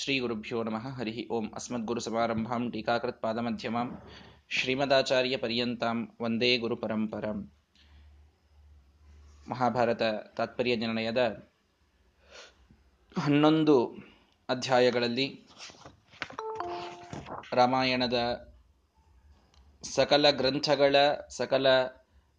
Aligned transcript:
ಶ್ರೀ 0.00 0.18
ಗುರುಭ್ಯೋ 0.18 0.62
ನಮಃ 0.62 0.88
ಹರಿ 0.88 1.28
ಓಂ 1.30 1.44
ಟೀಕಾಕೃತ್ 2.70 3.22
ಪಾದಮಧ್ಯಮಾಂ 3.22 3.88
ಶ್ರೀಮದಾಚಾರ್ಯ 4.48 5.36
ಪರ್ಯಂತಾಂ 5.36 5.98
ವಂದೇ 6.22 6.58
ಗುರು 6.58 6.76
ಪರಂಪರಂ 6.76 7.38
ಮಹಾಭಾರತ 9.50 10.02
ತಾತ್ಪರ್ಯ 10.36 10.76
ನಿರ್ಣಯದ 10.76 11.22
ಹನ್ನೊಂದು 13.18 13.76
ಅಧ್ಯಾಯಗಳಲ್ಲಿ 14.48 15.26
ರಾಮಾಯಣದ 17.52 18.18
ಸಕಲ 19.84 20.30
ಗ್ರಂಥಗಳ, 20.30 20.96
ಸಕಲ 21.36 21.66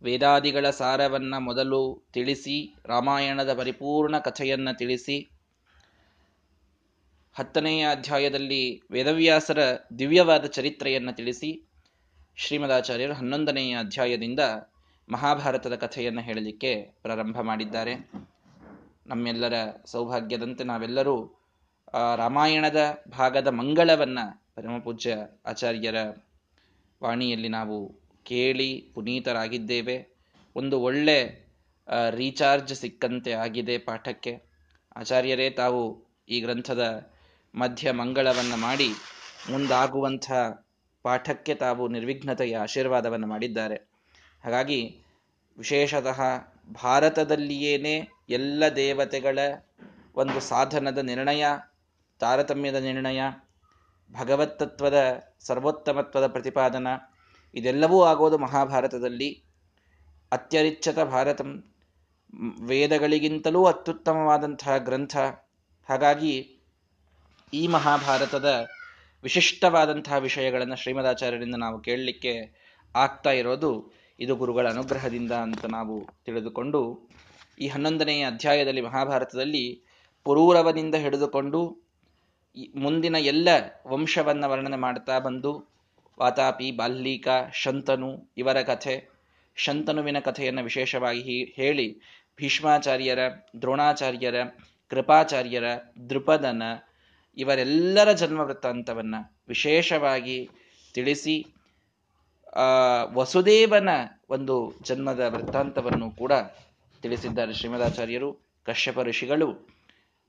ವೇದಾದಿಗಳ 0.02 0.70
ಸಾರವನ್ನು 0.70 1.40
ಮೊದಲು 1.40 2.10
ತಿಳಿಸಿ, 2.14 2.76
ರಾಮಾಯಣದ 2.86 3.54
ಪರಿಪೂರ್ಣ 3.54 4.18
ಕಥೆಯನ್ನು 4.20 4.78
ತಿಳಿಸಿ 4.78 5.37
ಹತ್ತನೆಯ 7.38 7.88
ಅಧ್ಯಾಯದಲ್ಲಿ 7.92 8.82
ವೇದವ್ಯಾಸರ 8.92 9.60
ದಿವ್ಯವಾದ 10.00 10.46
ಚರಿತ್ರೆಯನ್ನು 10.46 11.16
ತಿಳಿಸಿ 11.16 11.70
ಶ್ರೀಮದಾಚಾರ್ಯರು 12.36 13.14
ಹನ್ನೊಂದನೆಯ 13.14 13.78
ಅಧ್ಯಾಯದಿಂದ 13.80 14.40
ಮಹಾಭಾರತದ 15.10 15.76
ಕಥೆಯನ್ನು 15.76 16.22
ಹೇಳಲಿಕ್ಕೆ 16.22 16.72
ಪ್ರಾರಂಭ 17.02 17.40
ಮಾಡಿದ್ದಾರೆ. 17.42 17.94
ನಮ್ಮೆಲ್ಲರ 19.08 19.54
ಸೌಭಾಗ್ಯದಂತೆ 19.86 20.64
ನಾವೆಲ್ಲರೂ 20.64 21.16
ರಾಮಾಯಣದ 22.16 23.04
ಭಾಗದ 23.12 23.48
ಮಂಗಳವನ್ನು 23.48 24.26
ಪರಮಪೂಜ್ಯ 24.56 25.18
ಆಚಾರ್ಯರ 25.46 25.96
ವಾಣಿಯಲ್ಲಿ 27.04 27.48
ನಾವು 27.48 27.78
ಕೇಳಿ 28.24 28.92
ಪುನೀತರಾಗಿದ್ದೇವೆ. 28.94 29.98
ಒಂದು 30.56 30.80
ಒಳ್ಳೆ 30.80 31.20
ರೀಚಾರ್ಜ್ 32.10 32.74
ಸಿಕ್ಕಂತೆ 32.74 33.32
ಆಗಿದೆ 33.32 33.78
ಪಾಠಕ್ಕೆ. 33.78 34.34
ಆಚಾರ್ಯರೇ, 34.96 35.50
ತಾವು 35.50 35.84
ಈ 36.30 36.40
ಗ್ರಂಥದ 36.42 37.14
ಮಧ್ಯ 37.56 37.92
ಮಂಗಳವನ್ನು 37.92 38.58
ಮಾಡಿ 38.58 38.90
ಮುಂದಾಗುವಂಥ 39.50 40.32
ಪಾಠಕ್ಕೆ 41.04 41.56
ತಾವು 41.56 41.88
ನಿರ್ವಿಘ್ನತೆಯ 41.88 42.58
ಆಶೀರ್ವಾದವನ್ನು 42.58 43.28
ಮಾಡಿದ್ದಾರೆ. 43.28 43.76
ಹಾಗಾಗಿ 44.44 45.02
ವಿಶೇಷತಃ 45.58 46.22
ಭಾರತದಲ್ಲಿಯೇನೆ 46.84 48.08
ಎಲ್ಲ 48.30 48.64
ದೇವತೆಗಳ 48.76 49.40
ಒಂದು 50.16 50.40
ಸಾಧನದ 50.40 50.98
ನಿರ್ಣಯ, 50.98 51.46
ತಾರತಮ್ಯದ 52.20 52.76
ನಿರ್ಣಯ 52.76 53.22
ಭಗವತ್ತತ್ವದ 54.12 55.24
ಸರ್ವೋತ್ತಮತ್ವದ 55.40 56.28
ಪ್ರತಿಪಾದನ, 56.28 56.88
ಇದೆಲ್ಲವೂ 57.56 58.04
ಆಗೋದು 58.04 58.38
ಮಹಾಭಾರತದಲ್ಲಿ. 58.38 59.44
ಅತ್ಯರಿಚ್ಛತ 60.32 61.00
ಭಾರತಂ, 61.00 61.64
ವೇದಗಳಿಗಿಂತಲೂ 62.62 63.66
ಅತ್ಯುತ್ತಮವಾದಂತಹ 63.66 64.78
ಗ್ರಂಥ. 64.78 65.18
ಹಾಗಾಗಿ 65.90 66.57
ಈ 67.54 67.68
ಮಹಾಭಾರತದ 67.68 68.68
ವಿಶಿಷ್ಟವಾದಂತಹ 69.24 70.16
ವಿಷಯಗಳನ್ನು 70.18 70.76
ಶ್ರೀಮದಾಚಾರ್ಯರಿಂದ 70.76 71.56
ನಾವು 71.56 71.80
ಕೇಳಲಿಕ್ಕೆ 71.80 72.34
ಆಗ್ತಾ 72.96 73.32
ಇರೋದು 73.32 73.94
ಇದು 74.20 74.36
ಗುರುಗಳ 74.36 74.70
ಅನುಗ್ರಹದಿಂದ 74.70 75.32
ಅಂತ 75.32 75.66
ನಾವು 75.66 76.10
ತಿಳಿದುಕೊಂಡು, 76.26 77.10
ಈ 77.60 77.68
ಹನ್ನೊಂದನೆಯ 77.68 78.26
ಅಧ್ಯಾಯದಲ್ಲಿ 78.26 78.82
ಮಹಾಭಾರತದಲ್ಲಿ 78.82 79.84
ಪುರೂರವನಿಂದ 80.26 80.96
ಹಿಡಿದುಕೊಂಡು 80.96 81.62
ಮುಂದಿನ 82.76 83.16
ಎಲ್ಲ 83.16 83.48
ವಂಶವನ್ನ 83.88 84.46
ವರ್ಣನೆ 84.46 84.76
ಮಾಡ್ತಾ 84.76 85.20
ಬಂದು, 85.20 85.70
ವಾತಾಪಿ 86.20 86.72
ಬಾಲ್ಲೀಕ 86.72 87.28
ಶಂತನು 87.54 88.32
ಇವರ 88.38 88.62
ಕಥೆ, 88.62 88.96
ಶಂತನುವಿನ 89.56 90.20
ಕಥೆಯನ್ನು 90.20 90.64
ವಿಶೇಷವಾಗಿ 90.64 91.54
ಹೇಳಿ 91.56 92.02
ಭೀಷ್ಮಾಚಾರ್ಯರ, 92.38 93.20
ದ್ರೋಣಾಚಾರ್ಯರ, 93.62 94.36
ಕೃಪಾಚಾರ್ಯರ 94.90 95.64
ದೃಪದನ 96.10 96.64
ಇವರೆಲ್ಲರ 97.38 98.12
ಜನ್ಮ 98.12 98.40
ವೃತ್ತಾಂತವನ್ನ 98.40 99.16
ವಿಶೇಷವಾಗಿ 99.48 100.50
ತಿಳಿಸಿ 100.94 101.36
ವಸುದೇವನ 103.14 103.90
ಒಂದು 104.30 104.56
ಜನ್ಮದ 104.82 105.24
ವೃತ್ತಾಂತವನ್ನು 105.28 106.12
ಕೂಡ 106.12 106.34
ತಿಳಿಸಿದ್ದಾರೆ 107.02 107.54
ಶ್ರೀಮದಾಚಾರ್ಯರು. 107.54 108.30
ಕಶ್ಯಪ 108.66 109.00
ಋಷಿಗಳು 109.00 109.48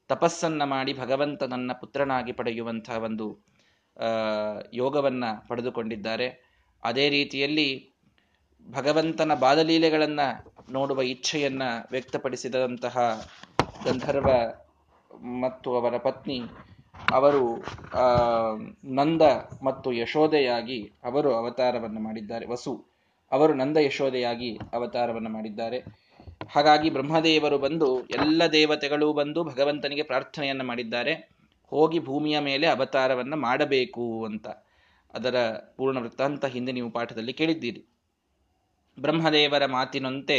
ತಪಸ್ಸನ್ನ 0.09 0.65
ಮಾಡಿ 0.65 0.93
ಭಗವಂತನನ್ನ 0.99 1.73
ಪುತ್ರನಾಗಿ 1.73 2.33
ಪಡೆಯುವಂತಹ 2.33 2.99
ಒಂದು 2.99 3.27
ಯೋಗವನ್ನ 4.73 5.25
ಪಡೆದುಕೊಂಡಿದ್ದಾರೆ. 5.49 6.29
ಅದೇ 6.83 7.09
ರೀತಿಯಲ್ಲಿ 7.09 7.69
ಭಗವಂತನ 8.67 9.35
ಬಾದಲೀಲೆಗಳನ್ನ 9.35 10.21
ನೋಡುವ 10.71 11.03
ಇಚ್ಛೆಯನ್ನ 11.03 11.63
ವ್ಯಕ್ತಪಡಿಸಿದಂತಹ 11.91 12.97
ಗಂಧರ್ವ 13.85 14.29
ಮತ್ತು 15.41 15.77
ಅವರ 15.77 15.97
ಪತ್ನಿ 15.97 16.39
ಅವರು 17.13 17.43
ನಂದ 18.85 19.23
ಮತ್ತು 19.63 19.93
ಯಶೋದೆಯಾಗಿ 19.93 20.93
ಅವರು 21.05 21.35
ಅವತಾರವನ್ನು 21.35 22.01
ಮಾಡಿದ್ದಾರೆ. 22.01 22.47
ವಸು, 22.47 22.73
ಅವರು 23.33 23.55
ನಂದ 23.55 23.77
ಯಶೋದೆಯಾಗಿ 23.81 24.59
ಅವತಾರವನ್ನು 24.73 25.31
ಮಾಡಿದ್ದಾರೆ. 25.31 25.79
ಹಾಗಾಗಿ 26.49 26.91
ಬ್ರಹ್ಮದೇವರು 26.91 27.59
ಬಂದು 27.59 28.01
ಎಲ್ಲ 28.01 28.43
ದೇವತೆಗಳು 28.53 29.13
ಬಂದು 29.13 29.45
ಭಗವಂತನಿಗೆ 29.45 30.03
ಪ್ರಾರ್ಥನೆಯನ್ನು 30.03 30.65
ಮಾಡಿದ್ದಾರೆ. 30.65 31.15
ಹೋಗಿ 31.73 31.99
ಭೂಮಿಯ 31.99 32.39
ಮೇಲೆ 32.39 32.67
ಅವತಾರವನ್ನು 32.67 33.37
ಮಾಡಬೇಕು 33.37 34.25
ಅಂತ. 34.25 34.47
ಅದರ 35.15 35.37
ಪೂರ್ಣ 35.77 35.99
ವೃತ್ತಾಂತ 35.99 36.45
ಹಿಂದೆ 36.45 36.73
ನೀವು 36.73 36.91
ಪಾಠದಲ್ಲಿ 36.91 37.33
ಕೇಳಿದ್ದೀರಿ. 37.33 37.83
ಬ್ರಹ್ಮದೇವರ 39.01 39.67
ಮಾತಿನಂತೆ 39.67 40.39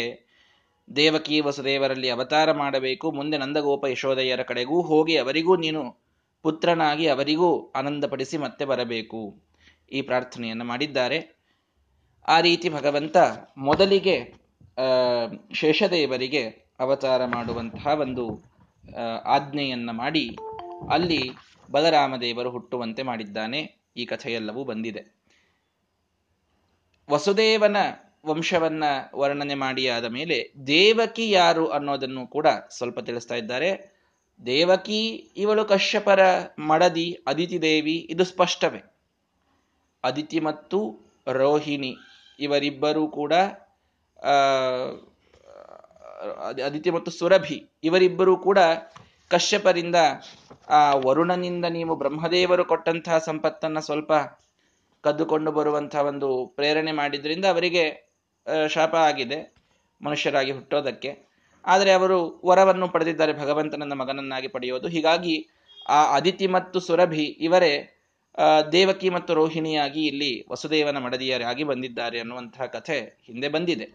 ದೇವಕಿ 0.96 1.40
ವಸುದೇವರಲ್ಲಿ 1.40 2.10
ಅವತಾರ 2.10 2.52
ಮಾಡಬೇಕು. 2.52 3.12
ಮುಂದೆ 3.12 3.38
ನಂದಗೋಪ 3.38 3.86
ಯಶೋದೆಯರ 3.86 4.42
ಕಡೆಗೂ 4.42 4.82
ಹೋಗಿ 4.82 5.18
ಅವರಿಗೂ 5.18 5.56
ನೀನು 5.56 6.09
ಪುತ್ರನಾಗಿ 6.44 7.08
ಅವರಿಗೂ 7.08 7.72
ಆನಂದಪಡಿಸಿ 7.72 8.38
ಮತ್ತೆ 8.38 8.66
ಬರಬೇಕು. 8.66 9.22
ಈ 9.92 10.02
ಪ್ರಾರ್ಥನೆಯನ್ನು 10.02 10.66
ಮಾಡಿದ್ದಾರೆ. 10.66 11.20
ಆ 12.28 12.40
ರೀತಿ 12.40 12.70
ಭಗವಂತ 12.70 13.18
ಮೊದಲಿಗೆ 13.58 14.16
ಶೇಷದೇವರಿಗೆ 15.54 16.44
ಅವತಾರ 16.80 17.26
ಮಾಡುವಂತಹ 17.26 17.88
ಒಂದು 18.00 18.26
ಆಜ್ಞೆಯನ್ನ 19.26 19.92
ಮಾಡಿ 19.92 20.26
ಅಲ್ಲಿ 20.92 21.22
ಬಲರಾಮದೇವರು 21.72 22.50
ಹುಟ್ಟುವಂತೆ 22.50 23.04
ಮಾಡಿದ್ದಾನೆ. 23.04 23.62
ಈ 23.98 24.06
ಕಥೆಯೆಲ್ಲವೂ 24.06 24.64
ಬಂದಿದೆ. 24.64 25.04
ವಸುದೇವನ 27.10 27.78
ವಂಶವನ್ನ 28.26 28.84
ವರ್ಣನೆ 29.16 29.56
ಮಾಡಿ 29.56 29.90
ಆದ 29.90 30.06
ಮೇಲೆ 30.06 30.38
ದೇವಕಿ 30.68 31.32
ಯಾರು 31.32 31.68
ಅನ್ನೋದನ್ನು 31.68 32.28
ಕೂಡ 32.28 32.48
ಸ್ವಲ್ಪ 32.78 33.00
ತಿಳಿಸ್ತಾ 33.00 33.36
ಇದ್ದಾರೆ. 33.36 33.99
ದೇವಕಿ, 34.46 35.32
ಇವಳು 35.38 35.66
ಕಶ್ಯಪರ 35.66 36.20
ಮಡದಿ 36.60 37.20
ಅದಿತಿ 37.28 37.62
ದೇವಿ 37.62 38.08
ಇದು 38.10 38.24
ಸ್ಪಷ್ಟವೇ. 38.24 38.96
ಅದಿತಿ 40.04 40.40
ಮತ್ತು 40.40 41.00
ರೋಹಿಣಿ, 41.28 41.96
ಇವರಿಬ್ಬರೂ 42.40 43.08
ಕೂಡ 43.08 43.34
ಅದಿತಿ 46.66 46.90
ಮತ್ತು 46.90 47.12
ಸುರಭಿ, 47.12 47.70
ಇವರಿಬ್ಬರೂ 47.84 48.38
ಕೂಡ 48.38 48.60
ಕಶ್ಯಪರಿಂದ, 49.28 49.96
ಆ, 50.68 50.94
ವರುಣನಿಂದ 50.94 51.66
ನೀವು 51.66 51.96
ಬ್ರಹ್ಮದೇವರು 51.96 52.66
ಕೊಟ್ಟಂತಹ 52.66 53.18
ಸಂಪತ್ತನ್ನ 53.18 53.80
ಸ್ವಲ್ಪ 53.80 54.14
ಕದ್ದುಕೊಂಡು 55.02 55.52
ಬರುವಂತಹ 55.52 56.00
ಒಂದು 56.00 56.54
ಪ್ರೇರಣೆ 56.56 56.92
ಮಾಡಿದ್ರಿಂದ 56.92 57.46
ಅವರಿಗೆ 57.46 58.10
ಶಾಪ 58.68 58.96
ಆಗಿದೆ 58.96 59.56
ಮನುಷ್ಯರಾಗಿ 60.02 60.52
ಹುಟ್ಟೋದಕ್ಕೆ. 60.52 61.29
ಆದರೆ 61.66 61.92
ಅವರು 61.92 62.42
ವರವನ್ನು 62.46 62.88
ಪಡೆದಿದ್ದಾರೆ 62.88 63.34
ಭಗವಂತನನ್ನ 63.34 63.94
ಮಗನನ್ನಾಗಿ 63.94 64.48
ಪಡೆಯೋದು 64.48 64.88
ಹೀಗಾಗಿ 64.88 65.48
ಆ 65.90 66.16
ಅದಿತಿ 66.16 66.48
ಮತ್ತು 66.48 66.80
ಸುರಭಿ 66.80 67.24
ಇವರೇ 67.24 67.96
ದೇವಕಿ 68.72 69.10
ಮತ್ತು 69.10 69.34
ರೋಹಿಣಿಯಾಗಿ 69.34 70.06
ಇಲ್ಲಿ 70.06 70.46
ವಸುದೇವನ 70.50 70.98
ಮಡದಿಯರಾಗಿ 70.98 71.64
ಬಂದಿದ್ದಾರೆ 71.64 72.20
ಅನ್ನುವಂತಹ 72.20 72.66
ಕಥೆ 72.66 73.20
ಹಿಂದೆ 73.26 73.50
ಬಂದಿದೆ. 73.50 73.88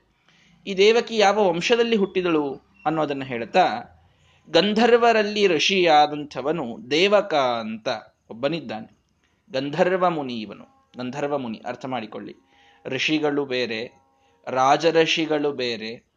ಈ 0.67 0.77
ದೇವಕಿ 0.77 1.17
ಯಾವ 1.17 1.49
ವಂಶದಲ್ಲಿ 1.49 1.97
ಹುಟ್ಟಿದಳು 1.97 2.55
ಅನ್ನೋದನ್ನು 2.87 3.25
ಹೇಳ್ತಾ 3.25 3.65
ಗಂಧರ್ವರಲ್ಲಿ 4.51 5.47
ಋಷಿಯಾದಂಥವನು 5.47 6.91
ದೇವಕ 6.91 7.35
ಅಂತ 7.35 7.89
ಒಬ್ಬನಿದ್ದಾನೆ. 8.31 8.99
ಗಂಧರ್ವ 9.53 10.11
ಮುನಿ 10.11 10.41
ಇವನು. 10.41 10.85
ಗಂಧರ್ವ 10.97 11.38
ಮುನಿ, 11.38 11.62
ಅರ್ಥ 11.67 11.87
ಮಾಡಿಕೊಳ್ಳಿ. 11.87 12.35
ಋಷಿಗಳು 12.87 13.47
ಬೇರೆ 13.47 13.93
ರಾಜಋಷಿಗಳು 14.47 15.53
ಬೇರೆ 15.53 16.13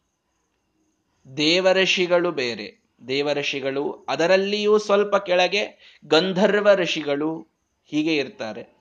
ದೇವಋಷಿಗಳು 1.38 2.31
ಬೇರೆ. 2.31 2.83
ದೇವಋಷಿಗಳು 3.07 4.06
ಅದರಲ್ಲಿಯೂ 4.09 4.77
ಸ್ವಲ್ಪ 4.77 5.15
ಕೆಳಗೆ 5.15 5.97
ಗಂಧರ್ವ 6.06 6.74
ಋಷಿಗಳು 6.74 7.47
ಹೀಗೆ 7.85 8.15
ಇರ್ತಾರೆ. 8.15 8.77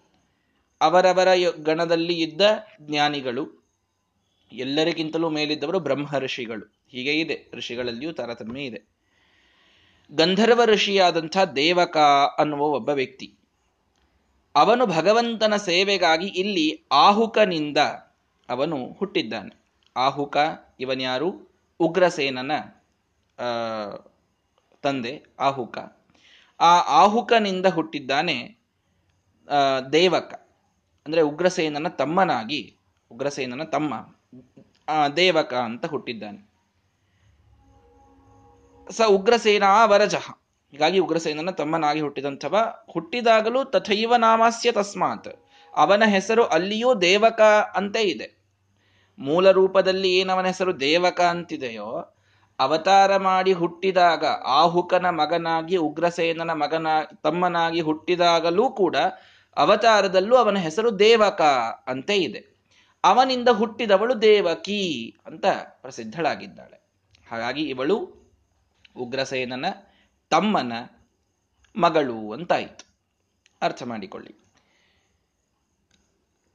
ಅವರವರ 0.81 1.28
ಗಣದಲ್ಲಿ 1.58 2.22
ಇದ್ದ 2.22 2.40
ಜ್ಞಾನಿಗಳು, 2.81 3.66
ಎಲ್ಲರಿಗಿಂತಲೂ 4.52 5.31
ಮೇಲಿದ್ದವರು 5.31 5.81
ಬ್ರಹ್ಮ 5.81 6.19
ಋಷಿಗಳು. 6.19 6.72
ಹೀಗೆ 6.88 7.20
ಇದೆ. 7.20 7.50
ಋಷಿಗಳಲ್ಲಿಯೂ 7.54 8.12
ತಾರತಮ್ಯ 8.12 8.62
ಇದೆ. 8.62 8.82
ಗಂಧರ್ವ 10.12 10.64
ಋಷಿಯಾದಂಥ 10.64 11.38
ದೇವಕ 11.56 11.96
ಅನ್ನುವ 12.38 12.60
ಒಬ್ಬ 12.60 12.88
ವ್ಯಕ್ತಿ. 12.88 13.34
ಅವನು 14.54 14.87
ಭಗವಂತನ 14.87 15.56
ಸೇವೆಗಾಗಿ 15.56 16.26
ಇಲ್ಲಿ 16.26 16.84
ಆಹುಕನಿಂದ 16.92 17.78
ಅವನು 18.49 18.92
ಹುಟ್ಟಿದ್ದಾನೆ. 18.92 19.64
ಆಹುಕ 19.96 20.37
ಇವನ್ಯಾರು? 20.81 21.56
ಉಗ್ರಸೇನನ 21.81 22.52
ತಂದೆ 24.84 25.12
ಆಹುಕ. 25.40 25.78
ಆ 26.61 26.73
ಆಹುಕನಿಂದ 27.02 27.67
ಹುಟ್ಟಿದ್ದಾನೆ 27.67 28.37
ದೇವಕ. 29.93 30.32
ಅಂದರೆ 31.06 31.20
ಉಗ್ರಸೇನನ 31.20 31.88
ತಮ್ಮನಾಗಿ, 31.88 32.78
ಉಗ್ರಸೇನನ 33.11 33.64
ತಮ್ಮ 33.64 33.94
ದೇವಕ 35.17 35.55
ಅಂತ 35.55 35.87
ಹುಟ್ಟಿದ್ದಾನೆ. 35.87 36.40
ಸ 38.90 39.00
ಉಗ್ರಸೇನಾ 39.08 39.84
ವರಜಃ. 39.84 40.26
ಹೀಗಾಗಿ 40.70 40.99
ಉಗ್ರಸೇನನ 40.99 41.50
ತಮ್ಮನಾಗಿ 41.50 42.00
ಹುಟ್ಟಿದಂಥವ, 42.00 42.56
ಹುಟ್ಟಿದಾಗಲೂ 42.93 43.64
ತಥೈವ 43.64 44.17
ನಾಮಾಸ್ಯ 44.17 44.73
ತಸ್ಮಾತ್. 44.73 45.31
ಅವನ 45.75 46.05
ಹೆಸರು 46.05 46.44
ಅಲ್ಲಿಯೂ 46.46 46.94
ದೇವಕ 47.00 47.40
ಅಂತೇ 47.75 48.02
ಇದೆ. 48.02 48.36
ಮೂಲ 49.18 49.50
ರೂಪದಲ್ಲಿ 49.50 50.12
ಏನವನ 50.12 50.46
ಹೆಸರು 50.46 50.80
ದೇವಕ 50.80 51.20
ಅಂತಿದೆಯೋ, 51.20 52.16
ಅವತಾರ 52.58 53.16
ಮಾಡಿ 53.16 53.52
ಹುಟ್ಟಿದಾಗ 53.52 54.24
ಆಹುಕನ 54.46 55.06
ಮಗನಾಗಿ, 55.10 55.76
ಉಗ್ರಸೇನನ 55.76 56.50
ಮಗನ, 56.50 56.86
ತಮ್ಮನಾಗಿ 57.22 57.80
ಹುಟ್ಟಿದಾಗಲೂ 57.80 58.70
ಕೂಡ 58.70 58.96
ಅವತಾರದಲ್ಲೂ 59.56 60.36
ಅವನ 60.36 60.58
ಹೆಸರು 60.58 60.98
ದೇವಕ 60.98 61.42
ಅಂತ 61.86 62.10
ಇದೆ. 62.10 62.56
ಅವನಿಂದ 63.04 63.48
ಹುಟ್ಟಿದವಳು 63.48 64.22
ದೇವಕಿ 64.22 65.14
ಅಂತ 65.26 65.44
ಪ್ರಸಿದ್ಧಳಾಗಿದ್ದಾಳೆ. 65.64 66.86
ಹಾಗಾಗಿ 67.30 67.62
ಇವಳು 67.62 68.26
ಉಗ್ರಸೇನನ 68.96 69.64
ತಮ್ಮನ 70.30 70.72
ಮಗಳು 71.76 72.32
ಅಂತಾಯಿತು. 72.32 72.96
ಅರ್ಥ 73.62 73.82
ಮಾಡಿಕೊಳ್ಳಿ. 73.82 74.32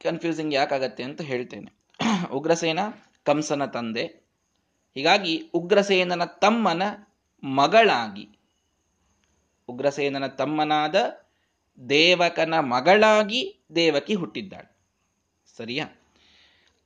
ಕನ್ಫ್ಯೂಸಿಂಗ್ 0.03 0.53
ಯಾಕಾಗತ್ತೆ 0.53 1.03
ಅಂತ 1.03 1.21
ಹೇಳ್ತೇನೆ. 1.21 1.80
ಉಗ್ರಸೇನ 2.31 2.79
ಕಂಸನ 3.23 3.65
ತಂದೆ. 3.65 4.05
ಹೀಗಾಗಿ 4.95 5.49
ಉಗ್ರಸೇನನ 5.53 6.23
ತಮ್ಮನ 6.23 6.83
ಮಗಳಾಗಿ, 7.43 8.29
ಉಗ್ರಸೇನನ 9.67 10.27
ತಮ್ಮನಾದ 10.27 11.25
ದೇವಕನ 11.89 12.53
ಮಗಳಾಗಿ 12.59 13.65
ದೇವಕಿ 13.75 14.13
ಹುಟ್ಟಿದ್ದಾಳೆ. 14.13 14.77
ಸರಿಯಾ? 15.57 15.87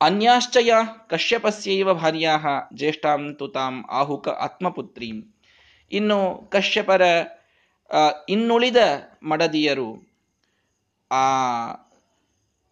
ಅನ್ಯಾಶ್ಚಯ 0.02 0.74
ಕಶ್ಯಪಸ್ಯೈವ 1.10 1.94
ಭಾರ್ಯಾ 1.94 2.38
ಜ್ಯೇಷ್ಠಾಂ 2.74 3.36
ತುತಾಂ 3.40 3.86
ಆಹುಕ 3.90 4.28
ಆತ್ಮಪುತ್ರೀಂ. 4.28 5.34
ಇನ್ನು 5.92 6.50
ಕಶ್ಯಪರ 6.52 7.02
ಇನ್ನುಳಿದ 8.30 8.78
ಮಡದಿಯರು, 9.24 10.14
ಆ, 11.12 11.22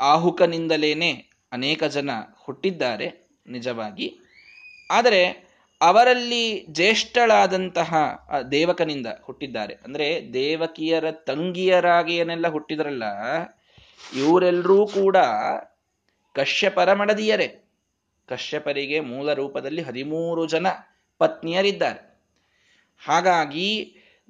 ಆಹುಕನಿಂದಲೇನೆ 0.02 1.34
ಅನೇಕ 1.52 1.84
ಜನ 1.84 2.10
ಹುಟ್ಟಿದ್ದಾರೆ 2.46 3.08
ನಿಜವಾಗಿ. 3.48 4.08
ಆದರೆ 4.92 5.22
ಅವರಲ್ಲಿ 5.82 6.44
ಜ್ಯೇಷ್ಠಳಾದಂತಹ 6.70 7.92
ದೇವಕನಿಂದ 8.52 9.08
ಹುಟ್ಟಿದ್ದಾರೆ. 9.22 9.74
ಅಂದ್ರೆ 9.86 10.08
ದೇವಕಿಯರ 10.34 11.08
ತಂಗಿಯರಾಗಿ 11.28 12.14
ಏನೆಲ್ಲ 12.16 12.48
ಹುಟ್ಟಿದ್ರಲ್ಲ, 12.48 13.04
ಇವರೆಲ್ಲರೂ 14.18 14.80
ಕೂಡ 14.88 15.18
ಕಶ್ಯಪರ 16.36 16.90
ಮಡದಿಯರೇ. 16.94 17.50
ಕಶ್ಯಪರಿಗೆ 18.30 19.00
ಮೂಲ 19.00 19.34
ರೂಪದಲ್ಲಿ 19.34 19.82
ಹದಿಮೂರು 19.82 20.44
ಜನ 20.48 20.68
ಪತ್ನಿಯರಿದ್ದಾರೆ. 21.22 22.02
ಹಾಗಾಗಿ 23.02 23.70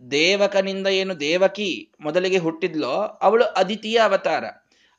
ದೇವಕನಿಂದ 0.01 0.88
ಏನು 0.88 1.13
ದೇವಕಿ 1.19 1.69
ಮೊದಲಿಗೆ 2.01 2.38
ಹುಟ್ಟಿದ್ಲೋ, 2.38 2.95
ಅವಳು 3.21 3.45
ಅದಿತಿಯ 3.62 3.98
ಅವತಾರ. 4.00 4.44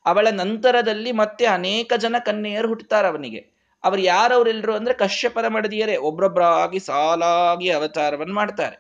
ಅವಳ 0.06 0.28
ನಂತರದಲ್ಲಿ 0.30 1.12
ಮತ್ತೆ 1.12 1.44
ಅನೇಕ 1.46 1.92
ಜನ 1.96 2.16
ಕನ್ಯೆಯರು 2.18 2.68
ಹುಟ್ಟುತ್ತಾರೆ 2.68 3.08
ಅವನಿಗೆ. 3.08 3.40
ಅವರು 3.84 4.00
ಯಾರವರೆಲ್ಲರು 4.00 4.74
ಅಂದ್ರೆ 4.74 4.94
ಕಶ್ಯಪರ 4.94 5.48
ಮಡದಿಯರೇ 5.48 5.96
ಒಬ್ಬೊಬ್ಬರಾಗಿ 5.96 6.78
ಸಾಲಾಗಿ 6.78 7.70
ಅವತಾರವನ್ನು 7.70 8.34
ಮಾಡ್ತಾರೆ. 8.34 8.76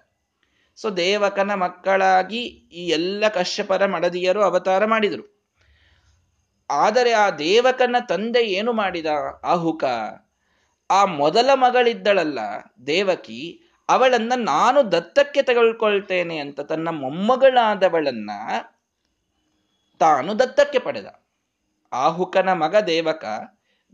ಸೊ 0.76 0.90
ದೇವಕನ 0.90 1.54
ಮಕ್ಕಳಾಗಿ 1.54 2.40
ಈ 2.72 2.88
ಎಲ್ಲ 2.88 3.24
ಕಶ್ಯಪರ 3.28 3.86
ಮಡದಿಯರು 3.86 4.42
ಅವತಾರ 4.42 4.84
ಮಾಡಿದರು. 4.84 5.24
ಆದರೆ 6.70 7.12
ಆ 7.12 7.30
ದೇವಕನ 7.30 7.96
ತಂದೆ 8.08 8.42
ಏನು 8.46 8.72
ಮಾಡಿದ? 8.72 9.06
ಆಹುಕ 9.44 9.84
ಆ 10.90 11.04
ಮೊದಲ 11.04 11.50
ಮಗಳಿದ್ದಳಲ್ಲ, 11.54 12.38
ದೇವಕಿ, 12.86 13.60
ಅವಳನ್ನ 13.88 14.32
ನಾನು 14.36 14.92
ದತ್ತಕ್ಕೆ 14.92 15.42
ತೆಗೆದುಕೊಳ್ತೇನೆ 15.42 16.38
ಅಂತ 16.38 16.60
ತನ್ನ 16.60 16.88
ಮೊಮ್ಮಗಳಾದವಳನ್ನ 16.90 18.30
ತಾನು 19.98 20.38
ದತ್ತಕ್ಕೆ 20.38 20.78
ಪಡೆದ. 20.78 21.06
ಆಹುಕನ 21.92 22.52
ಮಗ 22.52 22.76
ದೇವಕ, 22.76 23.24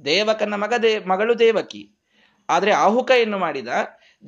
ದೇವಕನ 0.05 0.55
ಮಗ 0.55 0.73
ದೇ, 0.82 0.99
ಮಗಳು 0.99 1.38
ದೇವಕಿ. 1.38 1.94
ಆದರೆ 2.50 2.73
ಆಹುಕ 2.73 3.11
ಏನು 3.11 3.38
ಮಾಡಿದ? 3.38 3.69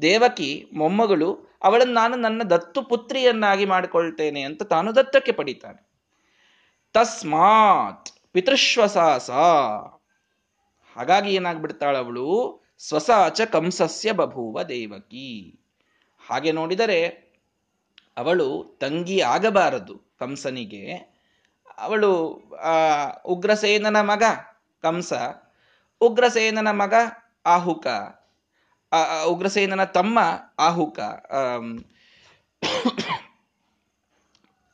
ದೇವಕಿ, 0.02 0.70
ಮೊಮ್ಮಗಳು, 0.72 1.58
ಅವಳನ್ನು 1.62 1.94
ನಾನು 1.94 2.16
ನನ್ನ 2.16 2.42
ದತ್ತು 2.42 2.82
ಪುತ್ರಿಯನ್ನಾಗಿ 2.82 3.64
ಮಾಡಿಕೊಳ್ತೇನೆ 3.64 4.42
ಅಂತ 4.42 4.62
ತಾನು 4.62 4.94
ದತ್ತಕ್ಕೆ 4.94 5.32
ಪಡಿತಾನೆ. 5.32 5.90
ತಸ್ಮಾತ್ 6.92 8.32
ಪಿತೃಶ್ವಸಾಸ. 8.32 9.30
ಹಾಗಾಗಿ 10.96 11.34
ಏನಾಗ್ಬಿಡ್ತಾಳವಳು 11.34 12.60
ಸ್ವಸಾಚ 12.78 13.40
ಕಂಸಸ್ಯ 13.40 14.12
ಬಭೂವ 14.12 14.62
ದೇವಕಿ. 14.62 15.60
ಹಾಗೆ 16.28 16.52
ನೋಡಿದರೆ 16.52 17.06
ಅವಳು 18.16 18.78
ತಂಗಿ 18.80 19.20
ಆಗಬಾರದು 19.20 20.16
ಕಂಸನಿಗೆ. 20.20 21.11
ಅವಳು 21.78 22.12
ಉಗ್ರಸೇನನ 23.24 24.00
ಮಗ, 24.00 24.22
ಕಂಸ. 24.82 25.12
ಉಗ್ರಸೇನನ 26.00 26.68
ಮಗ, 26.70 26.94
ಆಹುಕ. 27.46 27.86
ಉಗ್ರಸೇನನ 29.26 29.84
ತಮ್ಮ, 29.84 30.18
ಆಹುಕ. 30.58 31.00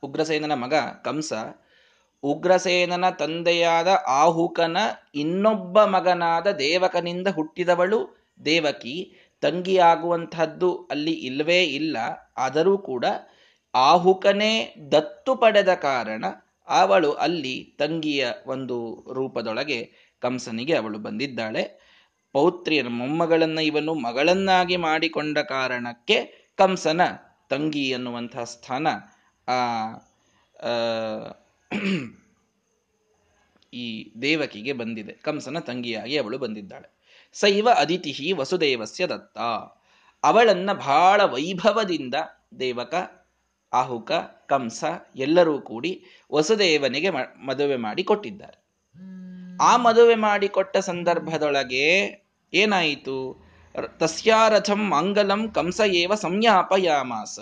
ಉಗ್ರಸೇನನ 0.03 0.53
ಮಗ, 0.53 0.73
ಕಂಸ. 1.05 1.33
ಉಗ್ರಸೇನನ 2.23 3.09
ತಂದೆಯಾದ 3.09 3.87
ಆಹುಕನ 4.07 4.77
ಇನ್ನೊಬ್ಬ 5.15 5.83
ಮಗನಾದ 5.83 6.47
ದೇವಕನಿಂದ 6.47 7.27
ಹುಟ್ಟಿದವಳು 7.27 7.99
ದೇವಕಿ. 8.45 8.95
ತಂಗಿಯಾಗುವಂತಹದ್ದು 9.41 10.87
ಅಲ್ಲಿ 10.91 11.11
ಇಲ್ಲವೇ 11.11 11.63
ಇಲ್ಲ. 11.63 11.97
ಆದರೂ 12.37 12.77
ಕೂಡ 12.77 13.05
ಆಹುಕನೇ 13.75 14.73
ದತ್ತು 14.91 15.35
ಪಡೆದ 15.35 15.73
ಕಾರಣ 15.73 16.25
ಅವಳು 16.69 17.13
ಅಲ್ಲಿ 17.13 17.75
ತಂಗಿಯ 17.77 18.27
ಒಂದು 18.45 19.05
ರೂಪದೊಳಗೆ 19.13 19.91
ಕಂಸನಿಗೆ 20.19 20.75
ಅವಳು 20.75 20.97
ಬಂದಿದ್ದಾಳೆ. 20.97 21.89
ಪೌತ್ರಿಯ 22.31 22.83
ಮೊಮ್ಮಗಳನ್ನ 22.83 23.59
ಇವನು 23.59 23.93
ಮಗಳನ್ನಾಗಿ 23.93 24.77
ಮಾಡಿಕೊಂಡ 24.77 25.37
ಕಾರಣಕ್ಕೆ 25.37 26.49
ಕಂಸನ 26.57 27.01
ತಂಗಿ 27.49 27.93
ಅನ್ನುವಂತಹ 27.93 28.43
ಸ್ಥಾನ 28.43 28.87
ಆ 29.47 29.57
ಈ 33.73 34.11
ದೇವಕಿಗೆ 34.21 34.73
ಬಂದಿದೆ. 34.73 35.13
ಕಂಸನ 35.13 35.59
ತಂಗಿಯಾಗಿ 35.59 36.17
ಅವಳು 36.17 36.37
ಬಂದಿದ್ದಾಳೆ. 36.37 36.89
ಸೈವ 37.33 37.69
ಅದಿತಿ 37.69 38.31
ವಸುದೇವಸ್ಯ 38.31 39.07
ದತ್ತ. 39.07 39.37
ಅವಳನ್ನ 40.23 40.73
ಬಹಳ 40.73 41.23
ವೈಭವದಿಂದ 41.23 42.15
ದೇವಕ 42.59 42.95
ಆಹುಕ 43.73 44.11
ಕಂಸ 44.47 44.83
ಎಲ್ಲರೂ 45.15 45.61
ಕೂಡಿ 45.61 46.03
ವಸುದೇವನಿಗೆ 46.33 47.09
ಮದುವೆ 47.45 47.75
ಮಾಡಿ 47.75 48.03
ಕೊಟ್ಟಿದ್ದಾರೆ. 48.03 48.59
ಆ 49.61 49.77
ಮದುವೆ 49.77 50.15
ಮಾಡಿಕೊಟ್ಟ 50.15 50.77
ಸಂದರ್ಭದೊಳಗೆ 50.77 51.85
ಏನಾಯಿತು? 52.53 53.49
ತಸ್ಯಾರಥಂ 53.97 54.89
ಮಂಗಲಂ 54.89 55.51
ಕಂಸ 55.51 55.81
ಏವ 55.85 56.15
ಸಂಯಾಪಯಾಮಾಸ. 56.15 57.39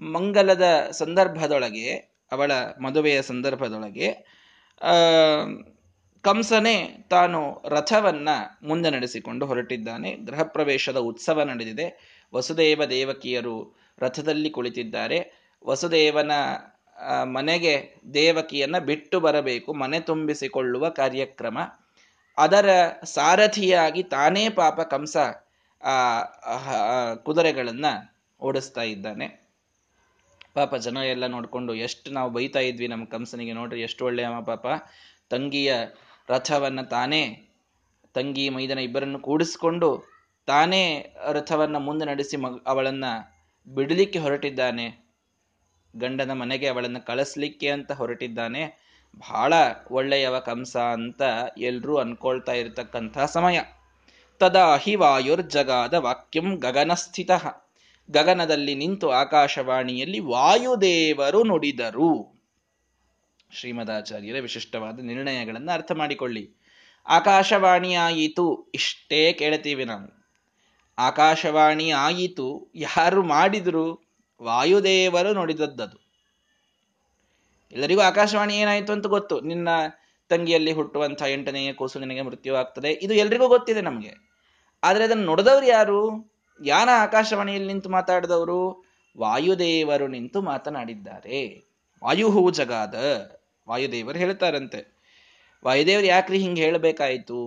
ಮಂಗಲದ 0.00 0.88
ಸಂದರ್ಭದೊಳಗೆ 0.90 1.92
ಅವಳ 2.32 2.52
ಮದುವೆಯ 2.82 3.22
ಸಂದರ್ಭದೊಳಗೆ 3.22 4.12
ಕಂಸನೇ 6.20 7.06
ತಾನು 7.10 7.62
ರಥವನ್ನ 7.68 8.28
ಮುಂದೆ 8.62 8.90
ನಡೆಸಿಕೊಂಡು 8.90 9.46
ಹೊರಟಿದ್ದಾನೆ. 9.46 10.14
ಗೃಹ 10.14 10.42
ಪ್ರವೇಶದ 10.42 10.96
ಉತ್ಸವ 10.96 11.42
ನಡೆದಿದೆ. 11.42 12.18
ವಸುದೇವ 12.34 12.84
ದೇವಕಿಯರು 12.84 13.87
ರಥದಲ್ಲಿ 14.00 14.50
ಕುಳಿತಿದ್ದಾರೆ. 14.50 15.18
ವಸುದೇವನ 15.66 16.32
ಮನೆಗೆ 17.22 17.74
ದೇವಕಿಯನ್ನ 18.14 18.78
ಬಿಟ್ಟು 18.78 19.20
ಬರಬೇಕು, 19.20 19.74
ಮನೆ 19.74 20.00
ತುಂಬಿಸಿಕೊಳ್ಳುವ 20.00 20.88
ಕಾರ್ಯಕ್ರಮ. 20.90 21.58
ಅದರ 22.38 22.68
ಸಾರಥಿಯಾಗಿ 23.04 24.02
ತಾನೇ 24.02 24.48
ಪಾಪ 24.48 24.80
ಕಂಸ, 24.80 25.16
ಆ 25.82 25.94
ಕುದುರೆಗಳನ್ನ 27.14 27.86
ಓಡಿಸ್ತಾ 28.40 28.82
ಇದ್ದಾನೆ. 28.82 29.26
ಪಾಪ 30.54 30.74
ಜನ 30.76 30.96
ಎಲ್ಲ 30.96 31.26
ನೋಡಿಕೊಂಡು 31.26 31.74
ಎಷ್ಟು 31.74 32.10
ನಾವು 32.10 32.30
ಬೈತಾ 32.30 32.58
ಇದ್ವಿ 32.58 32.86
ನಮ್ಮ 32.86 33.04
ಕಂಸನಿಗೆ, 33.04 33.52
ನೋಡ್ರಿ 33.52 33.80
ಎಷ್ಟು 33.80 34.04
ಒಳ್ಳೆಯ 34.04 34.26
ಪಾಪ. 34.46 34.66
ತಂಗಿಯ 35.30 35.74
ರಥವನ್ನ 36.28 36.82
ತಾನೇ, 36.82 37.22
ತಂಗಿ 38.14 38.48
ಮೈದನ 38.48 38.78
ಇಬ್ಬರನ್ನು 38.78 39.18
ಕೂಡಿಸ್ಕೊಂಡು 39.18 39.90
ತಾನೇ 40.46 41.14
ರಥವನ್ನ 41.32 41.76
ಮುಂದೆ 41.76 42.04
ನಡೆಸಿ 42.04 42.36
ಮಗ, 42.36 42.54
ಅವಳನ್ನ 42.66 43.04
ಬಿಡಲಿಕ್ಕೆ 43.74 44.18
ಹೊರಟಿದ್ದಾನೆ. 44.18 45.08
ಗಂಡನ 45.96 46.32
ಮನೆಗೆ 46.32 46.66
ಅವಳನ್ನು 46.66 47.06
ಕಳಿಸ್ಲಿಕ್ಕೆ 47.06 47.70
ಅಂತ 47.70 47.92
ಹೊರಟಿದ್ದಾನೆ. 47.92 48.88
ಬಹಳ 49.18 49.52
ಒಳ್ಳೆಯವ 49.90 50.38
ಕಂಸ 50.38 50.76
ಅಂತ 50.76 51.22
ಎಲ್ರೂ 51.58 51.96
ಅನ್ಕೊಳ್ತಾ 51.96 52.52
ಇರತಕ್ಕಂಥ 52.52 53.18
ಸಮಯ. 53.18 53.60
ತದಾ 54.38 54.76
ಹಿ 54.76 54.94
ವಾಯುರ್ಜಗಾದ 54.94 55.94
ವಾಕ್ಯಂ 55.94 56.56
ಗಗನಸ್ಥಿತ. 56.56 57.30
ಗಗನದಲ್ಲಿ 58.10 58.74
ನಿಂತು 58.74 59.10
ಆಕಾಶವಾಣಿಯಲ್ಲಿ 59.10 60.18
ವಾಯುದೇವರು 60.18 61.44
ನುಡಿದರು. 61.44 62.42
ಶ್ರೀಮದಾಚಾರ್ಯರ 63.52 64.40
ವಿಶಿಷ್ಟವಾದ 64.40 65.00
ನಿರ್ಣಯಗಳನ್ನು 65.00 65.72
ಅರ್ಥ 65.72 65.92
ಮಾಡಿಕೊಳ್ಳಿ. 65.92 66.50
ಆಕಾಶವಾಣಿಯಾಯಿತು, 67.06 68.70
ಇಷ್ಟೇ 68.74 69.32
ಕೇಳ್ತೀವಿ 69.32 69.84
ನಾವು. 69.84 70.17
ಆಕಾಶವಾಣಿ 70.98 71.90
ಆಯಿತು 71.90 72.70
ಯಾರು 72.74 73.22
ಮಾಡಿದ್ರು 73.22 74.00
ವಾಯುದೇವರು 74.42 75.32
ನುಡಿದದ್ದದು. 75.32 75.98
ಎಲ್ಲರಿಗೂ 77.72 78.00
ಆಕಾಶವಾಣಿ 78.00 78.56
ಏನಾಯಿತು 78.56 78.92
ಅಂತ 78.92 79.06
ಗೊತ್ತು. 79.06 79.40
ನಿನ್ನ 79.40 79.68
ತಂಗಿಯಲ್ಲಿ 80.30 80.72
ಹುಟ್ಟುವಂಥ 80.72 81.22
ಎಂಟನೆಯ 81.22 81.72
ಕೂಸು 81.72 81.98
ನಿನಗೆ 81.98 82.22
ಮೃತ್ಯು 82.22 82.54
ಆಗ್ತದೆ 82.54 82.92
ಇದು 82.92 83.14
ಎಲ್ರಿಗೂ 83.14 83.48
ಗೊತ್ತಿದೆ 83.48 83.80
ನಮಗೆ. 83.80 84.12
ಆದ್ರೆ 84.82 85.04
ಅದನ್ನು 85.04 85.24
ನುಡಿದವ್ರು 85.24 85.66
ಯಾರು? 85.66 86.00
ಯಾನ 86.64 86.88
ಆಕಾಶವಾಣಿಯಲ್ಲಿ 87.02 87.68
ನಿಂತು 87.68 87.88
ಮಾತಾಡಿದವರು? 87.88 88.84
ವಾಯುದೇವರು 89.18 90.08
ನಿಂತು 90.08 90.42
ಮಾತನಾಡಿದ್ದಾರೆ. 90.42 91.68
ವಾಯುಹೂ 92.04 92.50
ಜಗಾದ. 92.50 92.94
ವಾಯುದೇವರು 93.68 94.18
ಹೇಳ್ತಾರಂತೆ. 94.18 94.80
ವಾಯುದೇವರು 95.64 96.06
ಯಾಕ್ರಿ 96.06 96.38
ಹಿಂಗೆ 96.38 96.62
ಹೇಳಬೇಕಾಯಿತು? 96.62 97.40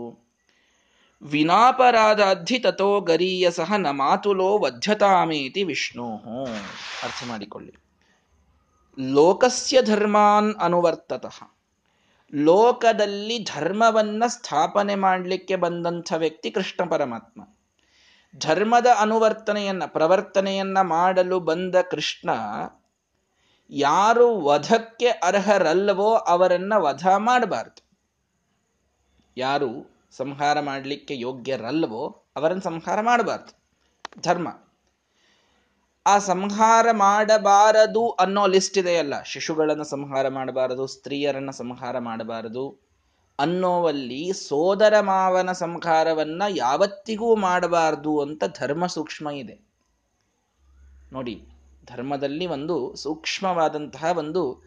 ವಿನಾಪರಾಧಾಧಿ 1.24 2.60
ತಥೋ 2.60 3.00
ಗರೀಯ 3.00 3.52
ಸಹ 3.52 3.74
ನ 3.78 3.88
ಮಾತುಲೋ 3.90 4.58
ವಧ್ಯತಾಮೇತಿ 4.58 5.64
ವಿಷ್ಣು 5.64 6.18
ಅರ್ಥ 7.04 7.24
ಮಾಡಿಕೊಳ್ಳಿ. 7.28 7.76
ಲೋಕಸ್ಯ 9.00 9.82
ಧರ್ಮಾನ್ 9.82 10.56
ಅನುವರ್ತತಃ. 10.56 11.52
ಲೋಕದಲ್ಲಿ 12.34 13.44
ಧರ್ಮವನ್ನ 13.44 14.24
ಸ್ಥಾಪನೆ 14.28 14.96
ಮಾಡಲಿಕ್ಕೆ 14.96 15.56
ಬಂದಂಥ 15.56 16.14
ವ್ಯಕ್ತಿ 16.18 16.52
ಕೃಷ್ಣ 16.52 16.90
ಪರಮಾತ್ಮ. 16.90 17.48
ಧರ್ಮದ 18.38 18.88
ಅನುವರ್ತನೆಯನ್ನ, 19.00 19.84
ಪ್ರವರ್ತನೆಯನ್ನ 19.86 20.82
ಮಾಡಲು 20.82 21.40
ಬಂದ 21.40 21.76
ಕೃಷ್ಣ 21.76 22.30
ಯಾರು 23.70 24.40
ವಧಕ್ಕೆ 24.40 25.08
ಅರ್ಹರಲ್ಲವೋ 25.08 26.14
ಅವರನ್ನ 26.14 26.74
ವಧ 26.78 27.08
ಮಾಡಬಾರ್ದು. 27.18 27.92
ಯಾರು 29.38 30.01
ಸಂಹಾರ 30.18 30.60
ಮಾಡಲಿಕ್ಕೆ 30.60 31.20
ಯೋಗ್ಯರಲ್ವೋ 31.20 32.24
ಅವರನ್ನು 32.36 32.62
ಸಂಹಾರ 32.62 33.02
ಮಾಡಬಾರ್ದು. 33.02 33.62
ಧರ್ಮ. 34.22 34.48
ಆ 36.06 36.18
ಸಂಹಾರ 36.18 36.88
ಮಾಡಬಾರದು 36.92 38.10
ಅನ್ನೋ 38.10 38.48
ಲಿಸ್ಟ್ 38.48 38.78
ಇದೆಯಲ್ಲ. 38.78 39.22
ಶಿಶುಗಳನ್ನು 39.22 39.84
ಸಂಹಾರ 39.84 40.28
ಮಾಡಬಾರದು, 40.28 40.88
ಸ್ತ್ರೀಯರನ್ನು 40.88 41.52
ಸಂಹಾರ 41.52 42.00
ಮಾಡಬಾರದು 42.00 42.80
ಅನ್ನೋವಲ್ಲಿ 43.40 44.34
ಸೋದರ 44.34 45.00
ಮಾವನ 45.00 45.52
ಸಂಹಾರವನ್ನ 45.52 46.44
ಯಾವತ್ತಿಗೂ 46.50 47.36
ಮಾಡಬಾರದು 47.36 48.22
ಅಂತ 48.22 48.44
ಧರ್ಮ 48.60 48.86
ಸೂಕ್ಷ್ಮ 48.86 49.30
ಇದೆ. 49.30 49.60
ನೋಡಿ, 51.14 51.48
ಧರ್ಮದಲ್ಲಿ 51.86 52.46
ಒಂದು 52.46 52.96
ಸೂಕ್ಷ್ಮವಾದಂತಹ 52.96 54.18
ಒಂದು 54.18 54.64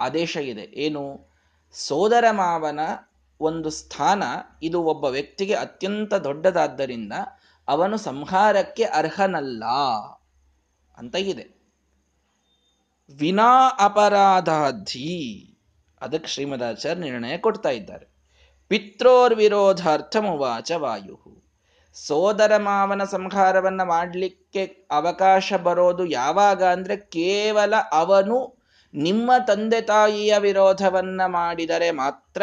ಆದೇಶ 0.00 0.36
ಇದೆ. 0.36 0.62
ಏನು? 0.62 1.30
ಸೋದರ 1.72 2.24
ಮಾವನ 2.30 2.80
ಒಂದು 3.40 3.70
ಸ್ಥಾನ 3.70 4.22
ಇದು 4.62 4.82
ಒಬ್ಬ 4.82 5.04
ವ್ಯಕ್ತಿಗೆ 5.04 5.54
ಅತ್ಯಂತ 5.54 6.14
ದೊಡ್ಡದಾದ್ದರಿಂದ 6.14 7.12
ಅವನು 7.68 7.96
ಸಂಹಾರಕ್ಕೆ 7.96 8.84
ಅರ್ಹನಲ್ಲ 8.84 9.64
ಅಂತ 10.98 11.14
ಇದೆ. 11.14 11.56
ವಿನಾ 13.10 13.76
ಅಪರಾಧಾಧಿ. 13.80 15.42
ಅದಕ್ಕೆ 16.00 16.28
ಶ್ರೀಮದಾಚಾರ್ಯ 16.28 17.00
ನಿರ್ಣಯ 17.00 17.38
ಕೊಡ್ತಾ 17.38 17.68
ಇದ್ದಾರೆ. 17.68 18.16
ಪಿತ್ರೋರ್ 18.68 19.34
ವಿರೋಧಾರ್ಥಮುವಾಚ 19.34 20.72
ವಾಯು 20.72 21.36
ಸೋದರ 21.94 22.56
ಮಾವನ 22.56 23.04
ಸಂಹಾರವನ್ನ 23.04 23.82
ಮಾಡಲಿಕ್ಕೆ 23.82 24.88
ಅವಕಾಶ 24.90 25.52
ಬರೋದು 25.52 26.06
ಯಾವಾಗ 26.06 26.64
ಅಂದ್ರೆ 26.64 26.96
ಕೇವಲ 26.96 27.74
ಅವನು 27.92 28.56
ನಿಮ್ಮ 28.94 29.32
ತಂದೆ 29.46 29.80
ತಾಯಿಯ 29.80 30.38
ವಿರೋಧವನ್ನ 30.38 31.20
ಮಾಡಿದರೆ 31.26 31.90
ಮಾತ್ರ 31.90 32.42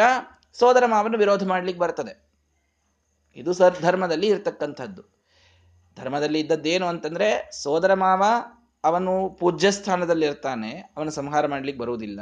ಸೋದರ 0.58 0.84
ಮಾವನ 0.86 1.16
ವಿರೋಧ 1.16 1.46
ಮಾಡ್ಲಿಕ್ಕೆ 1.46 1.80
ಬರ್ತದೆ. 1.80 2.14
ಇದು 3.36 3.52
ಸರ್ 3.52 3.82
ಧರ್ಮದಲ್ಲಿ 3.82 4.26
ಇರ್ತಕ್ಕಂಥದ್ದು. 4.26 5.02
ಧರ್ಮದಲ್ಲಿ 5.96 6.40
ಇದ್ದದ್ದೇನು 6.40 6.86
ಅಂತಂದ್ರೆ 6.86 7.50
ಸೋದರ 7.62 7.94
ಮಾವ 7.94 8.22
ಅವನು 8.84 9.36
ಪೂಜ್ಯ 9.40 9.70
ಸ್ಥಾನದಲ್ಲಿ 9.70 10.26
ಇರ್ತಾನೆ, 10.26 10.92
ಅವನು 10.96 11.10
ಸಂಹಾರ 11.10 11.46
ಮಾಡ್ಲಿಕ್ಕೆ 11.46 11.82
ಬರುವುದಿಲ್ಲ. 11.82 12.20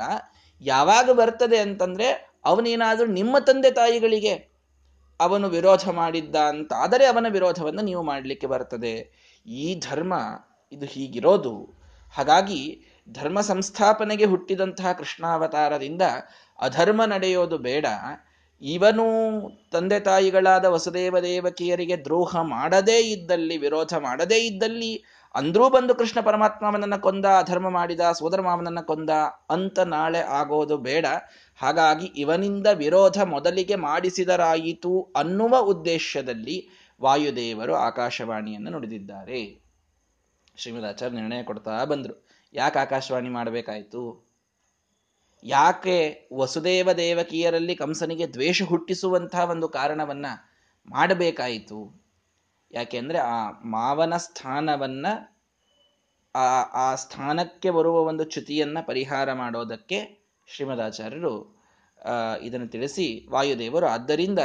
ಯಾವಾಗ 0.61 1.11
ಬರ್ತದೆ 1.11 1.59
ಅಂತಂದ್ರೆ 1.59 2.09
ಅವನೇನಾದ್ರೂ 2.45 3.07
ನಿಮ್ಮ 3.07 3.39
ತಂದೆ 3.39 3.71
ತಾಯಿಗಳಿಗೆ 3.71 4.35
ಅವನು 5.21 5.49
ವಿರೋಧ 5.49 5.89
ಮಾಡಿದ್ದ 5.89 6.37
ಅಂತಾದರೆ 6.37 7.07
ಅವನ 7.07 7.27
ವಿರೋಧವನ್ನು 7.29 7.83
ನೀವು 7.83 8.03
ಮಾಡಲಿಕ್ಕೆ 8.03 8.47
ಬರ್ತದೆ. 8.47 8.95
ಈ 9.47 9.81
ಧರ್ಮ 9.91 10.15
ಇದು 10.73 10.87
ಹೀಗಿರೋದು. 10.87 11.83
ಹಾಗಾಗಿ 12.13 12.85
ಧರ್ಮ 13.13 13.41
ಸಂಸ್ಥಾಪನೆಗೆ 13.41 14.25
ಹುಟ್ಟಿದಂತಹ 14.25 14.93
ಕೃಷ್ಣಾವತಾರದಿಂದ 14.93 16.03
ಅಧರ್ಮ 16.63 17.05
ನಡೆಯೋದು 17.05 17.59
ಬೇಡ. 17.59 17.87
ಇವನು 18.63 19.07
ತಂದೆ 19.73 20.01
ತಾಯಿಗಳಾದ 20.01 20.65
ವಸುದೇವ 20.65 21.19
ದೇವಕಿಯರಿಗೆ 21.21 21.97
ದ್ರೋಹ 21.97 22.37
ಮಾಡದೇ 22.43 23.01
ಇದ್ದಲ್ಲಿ, 23.01 23.57
ವಿರೋಧ 23.57 23.95
ಮಾಡದೇ 23.99 24.39
ಇದ್ದಲ್ಲಿ 24.47 25.05
ಅಂದ್ರೂ 25.35 25.71
ಬಂದು 25.71 25.95
ಕೃಷ್ಣ 25.95 26.21
ಪರಮಾತ್ಮವನನ್ನ 26.21 26.97
ಕೊಂದ, 26.97 27.25
ಅಧರ್ಮ 27.25 27.69
ಮಾಡಿದ, 27.69 28.01
ಸೋದರ 28.01 28.41
ಮಾವನನ್ನ 28.41 28.81
ಕೊಂದ 28.81 29.11
ಅಂತ 29.51 29.79
ನಾಳೆ 29.79 30.19
ಆಗೋದು 30.19 30.79
ಬೇಡ. 30.79 31.07
ಹಾಗಾಗಿ 31.57 32.07
ಇವನಿಂದ 32.07 32.67
ವಿರೋಧ 32.75 33.23
ಮೊದಲಿಗೆ 33.23 33.75
ಮಾಡಿಸಿದರಾಯಿತು 33.75 35.13
ಅನ್ನುವ 35.17 35.59
ಉದ್ದೇಶದಲ್ಲಿ 35.59 36.69
ವಾಯುದೇವರು 37.03 37.75
ಆಕಾಶವಾಣಿಯನ್ನು 37.75 38.71
ನುಡಿದಿದ್ದಾರೆ. 38.71 39.41
ಶ್ರೀಮದಾಚಾರ್ಯ 40.57 41.17
ನಿರ್ಣಯ 41.17 41.43
ಕೊಡ್ತಾ 41.43 41.85
ಬಂದರು. 41.85 42.29
ಯಾಕೆ 42.55 42.79
ಆಕಾಶವಾಣಿ 42.79 43.29
ಮಾಡಬೇಕಾಯ್ತು? 43.29 44.32
ಯಾಕೆ 45.43 46.29
ವಸುದೇವ 46.35 46.93
ದೇವಕಿಯರಲ್ಲಿ 46.93 47.75
ಕಂಸನಿಗೆ 47.77 48.27
ದ್ವೇಷ 48.27 48.63
ಹುಟ್ಟಿಸುವಂತಹ 48.63 49.51
ಒಂದು 49.51 49.69
ಕಾರಣವನ್ನ 49.69 50.27
ಮಾಡಬೇಕಾಯಿತು? 50.89 51.81
ಯಾಕೆಂದ್ರೆ 52.73 53.19
ಆ 53.19 53.51
ಮಾವನ 53.51 54.17
ಸ್ಥಾನವನ್ನ, 54.17 55.07
ಆ 56.35 56.47
ಆ 56.63 56.95
ಸ್ಥಾನಕ್ಕೆ 56.95 57.71
ಬರುವ 57.71 57.97
ಒಂದು 58.01 58.25
ಚ್ಯುತಿಯನ್ನ 58.25 58.79
ಪರಿಹಾರ 58.87 59.33
ಮಾಡೋದಕ್ಕೆ 59.33 59.99
ಶ್ರೀಮದಾಚಾರ್ಯರು 60.49 61.35
ಇದನ್ನು 62.43 62.69
ತಿಳಿಸಿ 62.69 63.27
ವಾಯುದೇವರು 63.31 63.87
ಆದ್ದರಿಂದ 63.87 64.39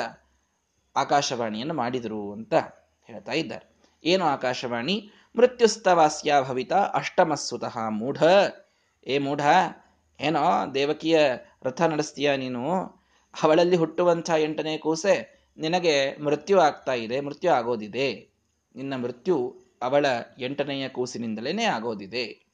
ಆಕಾಶವಾಣಿಯನ್ನು 0.96 1.74
ಮಾಡಿದರು 1.74 2.34
ಅಂತ 2.34 2.54
ಹೇಳ್ತಾ 3.04 3.32
ಇದ್ದಾರೆ. 3.32 3.66
ಏನು 4.04 4.26
ಆಕಾಶವಾಣಿ? 4.26 5.10
ಮೃತ್ಯುಸ್ತವಾಸ್ಯ 5.36 6.34
ಭವಿತ 6.42 6.74
ಅಷ್ಟಮಸ್ಸುತಃ 6.74 7.78
ಮೂಢ. 7.90 8.24
ಏ 9.08 9.18
ಮೂಢ 9.18 9.42
ಏನೋ, 10.20 10.74
ದೇವಕಿಯ 10.74 11.20
ರಥ 11.64 11.82
ನಡೆಸ್ತೀಯ 11.82 12.38
ನೀನು? 12.38 12.84
ಅವಳಲ್ಲಿ 13.44 13.76
ಹುಟ್ಟುವಂಥ 13.76 14.30
ಎಂಟನೇ 14.38 14.78
ಕೂಸೆ 14.78 15.38
ನಿನಗೆ 15.58 16.18
ಮೃತ್ಯು 16.18 16.60
ಆಗ್ತಾ 16.60 16.94
ಇದೆ, 16.94 17.22
ಮೃತ್ಯು 17.22 17.52
ಆಗೋದಿದೆ. 17.52 18.30
ನಿನ್ನ 18.76 18.96
ಮೃತ್ಯು 18.96 19.62
ಅವಳ 19.82 20.06
ಎಂಟನೆಯ 20.40 20.90
ಕೂಸಿನಿಂದಲೇ 20.90 21.64
ಆಗೋದಿದೆ. 21.64 22.46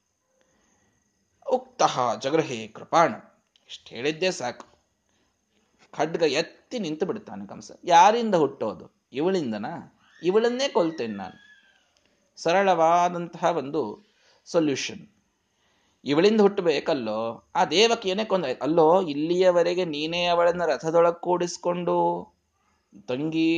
ಉಕ್ತಃ 1.51 2.19
ಜಗೃಹೇ 2.19 2.67
ಕೃಪಾಣ. 2.67 3.13
ಇಷ್ಟು 3.67 3.95
ಹೇಳಿದ್ದೆ 3.95 4.31
ಸಾಕು. 4.31 4.65
ಖಡ್ಗ 5.91 6.21
ಎತ್ತಿ 6.21 6.79
ನಿಂತು 6.79 7.05
ಬಿಡ್ತಾನೆ 7.05 7.47
ಕಂಸ. 7.47 7.71
ಯಾರಿಂದ 7.83 8.35
ಹುಟ್ಟೋದು? 8.35 9.07
ಇವಳಿಂದನಾ? 9.13 9.99
ಇವಳನ್ನೇ 10.23 10.69
ಕೊಲ್ತೇನೆ 10.69 11.13
ನಾನು. 11.13 11.43
ಸರಳವಾದಂತಹ 12.35 13.43
ಒಂದು 13.43 14.05
ಸೊಲ್ಯೂಷನ್ 14.45 15.07
ಇವಳಿಂದ 16.05 16.41
ಹುಟ್ಟಬೇಕಲ್ಲೋ? 16.41 17.49
ಆ 17.55 17.65
ದೇವಕಿಯನ್ನೇ 17.65 18.25
ಕೊಂದ 18.25 18.45
ಅಲ್ಲೋ, 18.61 19.01
ಇಲ್ಲಿಯವರೆಗೆ 19.01 19.85
ನೀನೇ 19.85 20.25
ಅವಳನ್ನ 20.25 20.65
ರಥದೊಳಗೆ 20.65 21.21
ಕೂಡಿಸ್ಕೊಂಡು 21.21 21.97
ತಂಗಿ, 23.07 23.53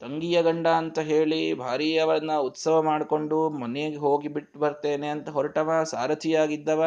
ತಂಗಿಯ 0.00 0.42
ಗಂಡ 0.42 0.66
ಅಂತ 0.66 0.98
ಹೇಳಿ 0.98 1.54
ಭಾರಿ 1.54 1.98
ಅವಳನ್ನ 1.98 2.32
ಉತ್ಸವ 2.38 2.82
ಮಾಡಿಕೊಂಡು 2.82 3.50
ಮನೆಗೆ 3.50 3.96
ಹೋಗಿ 3.96 4.28
ಬಿಟ್ಟು 4.28 4.58
ಬರ್ತೇನೆ 4.58 5.06
ಅಂತ 5.06 5.28
ಹೊರಟವ, 5.28 5.70
ಸಾರಥಿಯಾಗಿದ್ದವ. 5.84 6.82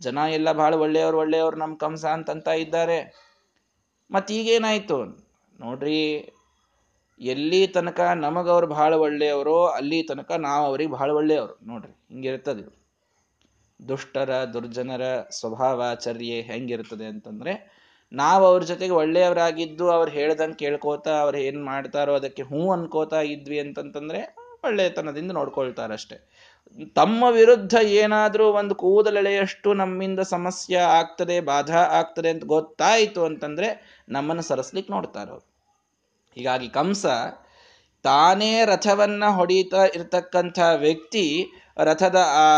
ಜನ 0.00 0.18
ಎಲ್ಲ 0.30 0.52
ಬಹಳ 0.52 0.74
ಒಳ್ಳೆಯವ್ರು 0.74 1.18
ಒಳ್ಳೆಯವ್ರು 1.18 1.56
ನಮ್ಮ 1.56 1.76
ಕಂಸ 1.76 2.04
ಅಂತಂತ 2.06 2.48
ಇದ್ದಾರೆ. 2.48 2.98
ಮತ್ತೀಗೇನಾಯ್ತು? 4.10 5.04
ನೋಡ್ರಿ, 5.60 6.00
ಎಲ್ಲಿ 7.20 7.66
ತನಕ 7.66 8.00
ನಮಗವ್ರು 8.00 8.66
ಬಹಳ 8.66 8.94
ಒಳ್ಳೆಯವರು, 8.94 9.66
ಅಲ್ಲಿ 9.66 10.02
ತನಕ 10.02 10.32
ನಾವು 10.32 10.66
ಅವ್ರಿಗೆ 10.66 10.90
ಬಹಳ 10.90 11.10
ಒಳ್ಳೆಯವರು. 11.10 11.58
ನೋಡ್ರಿ 11.66 11.92
ಹಿಂಗಿರ್ತದೆ 11.92 12.83
ದುಷ್ಟರ, 13.88 14.44
ದುರ್ಜನರ 14.44 15.04
ಸ್ವಭಾವಾಚರ್ಯೆ 15.30 16.40
ಹೆಂಗಿರ್ತದೆ 16.40 17.04
ಅಂತಂದ್ರೆ, 17.04 17.52
ನಾವು 18.12 18.46
ಅವ್ರ 18.46 18.62
ಜೊತೆಗೆ 18.62 18.94
ಒಳ್ಳೆಯವರಾಗಿದ್ದು 18.94 19.90
ಅವ್ರು 19.90 20.10
ಹೇಳ್ದಂಗೆ 20.10 20.54
ಕೇಳ್ಕೋತಾ 20.54 21.12
ಅವ್ರು 21.20 21.38
ಏನ್ 21.38 21.64
ಮಾಡ್ತಾರೋ 21.64 22.14
ಅದಕ್ಕೆ 22.14 22.42
ಹ್ಞೂ 22.42 22.72
ಅನ್ಕೋತಾ 22.72 23.20
ಇದ್ವಿ 23.20 23.58
ಅಂತಂತಂದ್ರೆ 23.58 24.20
ಒಳ್ಳೆಯತನದಿಂದ 24.64 25.32
ನೋಡ್ಕೊಳ್ತಾರಷ್ಟೆ. 25.32 26.16
ತಮ್ಮ 26.96 27.24
ವಿರುದ್ಧ 27.30 27.74
ಏನಾದರೂ 27.74 28.44
ಒಂದು 28.52 28.74
ಕೂದಲೆಳೆಯಷ್ಟು 28.74 29.74
ನಮ್ಮಿಂದ 29.74 30.20
ಸಮಸ್ಯೆ 30.26 30.76
ಆಗ್ತದೆ, 30.76 31.40
ಬಾಧಾ 31.40 31.82
ಆಗ್ತದೆ 31.98 32.30
ಅಂತ 32.30 32.44
ಗೊತ್ತಾಯಿತು 32.44 33.24
ಅಂತಂದ್ರೆ 33.24 33.68
ನಮ್ಮನ್ನು 34.08 34.42
ಸರಸ್ಲಿಕ್ಕೆ 34.42 34.92
ನೋಡ್ತಾರ 34.92 35.28
ಹೀಗಾಗಿ 36.36 36.68
ಕಂಸ 36.68 37.06
ತಾನೇ 38.04 38.64
ರಥವನ್ನ 38.64 39.24
ಹೊಡೀತಾ 39.30 39.82
ಇರ್ತಕ್ಕಂಥ 39.86 40.58
ವ್ಯಕ್ತಿ 40.76 41.52
ರಥದ 41.78 42.18
ಆ 42.36 42.48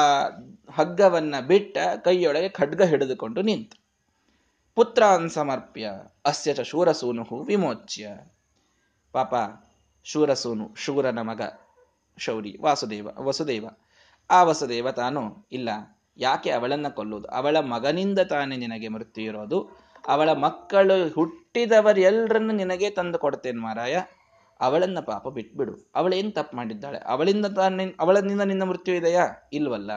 ಹಗ್ಗವನ್ನ 0.77 1.35
ಬಿಟ್ಟ 1.41 1.79
ಕೈಯೊಳಗೆ 2.05 2.49
ಖಡ್ಗ 2.49 2.83
ಹಿಡಿದುಕೊಂಡು 2.83 3.43
ನಿಂತು. 3.43 3.87
ಪುತ್ರಾನ್ 4.75 5.31
ಸಮರ್ಪ್ಯ, 5.31 5.91
ಅಸ್ಯ 6.27 6.55
ಚ 6.55 6.61
ಶೂರಸೂನು 6.61 7.43
ವಿಮೋಚ್ಯ. 7.43 8.09
ಪಾಪ, 9.13 9.35
ಶೂರಸೂನು, 10.05 10.75
ಶೂರನ 10.75 11.19
ಮಗ 11.19 11.41
ಶೌರಿ, 12.19 12.59
ವಾಸುದೇವ, 12.61 13.09
ವಸುದೇವ. 13.19 13.69
ಆ 14.31 14.43
ವಸುದೇವ 14.43 14.91
ತಾನು, 14.91 15.47
ಇಲ್ಲ, 15.53 15.69
ಯಾಕೆ 16.17 16.51
ಅವಳನ್ನ 16.51 16.89
ಕೊಲ್ಲುವುದು? 16.89 17.29
ಅವಳ 17.29 17.59
ಮಗನಿಂದ 17.61 18.19
ತಾನೇ 18.19 18.57
ನಿನಗೆ 18.57 18.89
ಮೃತ್ಯು 18.89 19.25
ಇರೋದು? 19.25 19.71
ಅವಳ 20.07 20.33
ಮಕ್ಕಳು 20.33 21.09
ಹುಟ್ಟಿದವರೆಲ್ಲರನ್ನು 21.09 22.53
ನಿನಗೆ 22.53 22.91
ತಂದು 22.91 23.19
ಕೊಡ್ತೇನೆ 23.19 23.59
ಮಾರಾಯ? 23.59 24.01
ಅವಳನ್ನ 24.61 24.99
ಪಾಪ 25.01 25.29
ಬಿಟ್ಬಿಡು. 25.29 25.93
ಅವಳೇನ್ 25.95 26.33
ತಪ್ಪು 26.33 26.57
ಮಾಡಿದ್ದಾಳೆ? 26.57 26.99
ಅವಳಿಂದ 26.99 27.47
ತಾನೇ, 27.47 27.95
ಅವಳನಿಂದ 28.01 28.41
ನಿನ್ನ 28.41 28.63
ಮೃತ್ಯು 28.63 28.95
ಇದೆಯಾ? 28.95 29.49
ಇಲ್ವಲ್ಲ. 29.53 29.91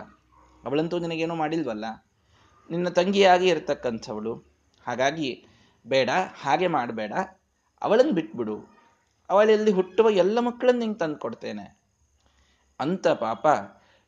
ಅವಳಂತೂ 0.66 1.00
ನಿನಗೇನು 1.00 1.36
ಮಾಡಿಲ್ವಲ್ಲ? 1.36 1.86
ನಿನ್ನ 2.70 2.90
ತಂಗಿಯಾಗಿ 2.90 3.48
ಇರತಕ್ಕಂಥವಳು. 3.48 4.34
ಹಾಗಾಗಿ 4.88 5.46
ಬೇಡ, 5.88 6.10
ಹಾಗೆ 6.42 6.68
ಮಾಡಬೇಡ. 6.68 7.14
ಅವಳನ್ನು 7.82 8.12
ಬಿಟ್ಬಿಡು. 8.12 8.80
ಅವಳಲ್ಲಿ 9.30 9.72
ಹುಟ್ಟುವ 9.72 10.10
ಎಲ್ಲ 10.10 10.40
ಮಕ್ಕಳನ್ನು 10.40 10.80
ನಿಂಗೆ 10.80 10.98
ತಂದು 10.98 11.18
ಕೊಡ್ತೇನೆ 11.18 11.80
ಅಂತ 12.80 13.08
ಪಾಪ 13.08 13.48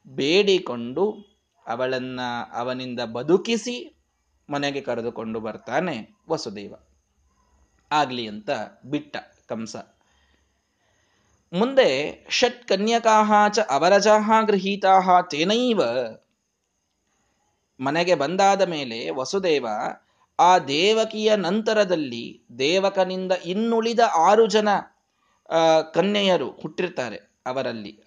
ಬೇಡಿಕೊಂಡು 0.08 1.12
ಅವಳನ್ನ 1.68 2.20
ಅವನಿಂದ 2.54 3.00
ಬದುಕಿಸಿ 3.00 3.96
ಮನೆಗೆ 4.50 4.82
ಕರೆದುಕೊಂಡು 4.82 5.40
ಬರ್ತಾನೆ 5.40 6.16
ವಸುದೇವ. 6.30 6.76
ಆಗ್ಲಿ 7.92 8.28
ಅಂತ 8.28 8.50
ಬಿಟ್ಟ 8.86 9.18
ಕಂಸ. 9.48 9.76
ಮುಂದೆ 11.54 11.88
ಷಟ್ 12.30 12.68
ಕನ್ಯಕಾಹ 12.68 13.48
ಚ 13.48 13.60
ಅವರಜಾಹ 13.60 14.32
ಗೃಹೀತಾಹ 14.48 15.22
ತೇನೈವ 15.22 15.82
ಮನೆಗೆ 17.82 18.16
ಬಂದಾದ 18.16 18.62
ಮೇಲೆ 18.62 19.10
ವಸುದೇವ 19.10 19.68
ಆ 20.40 20.58
ದೇವಕಿಯ 20.58 21.36
ನಂತರದಲ್ಲಿ 21.36 22.48
ದೇವಕನಿಂದ 22.60 23.32
ಇನ್ನುಳಿದ 23.46 24.00
ಆರು 24.16 24.48
ಜನ 24.48 24.70
ಕನ್ಯೆಯರು 25.94 26.50
ಹುಟ್ಟಿರ್ತಾರೆ 26.50 27.18
ಅವರಲ್ಲಿ. 27.46 28.04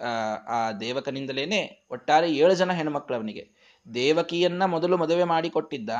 ಆ 0.48 0.72
ದೇವಕನಿಂದಲೇನೆ 0.72 1.86
ಒಟ್ಟಾರೆ 1.90 2.32
ಏಳು 2.32 2.54
ಜನ 2.54 2.72
ಹೆಣ್ಮಕ್ಳು 2.72 3.16
ಅವನಿಗೆ. 3.16 3.44
ದೇವಕಿಯನ್ನ 3.94 4.64
ಮೊದಲು 4.64 4.96
ಮದುವೆ 4.96 5.24
ಮಾಡಿಕೊಟ್ಟಿದ್ದ, 5.24 5.90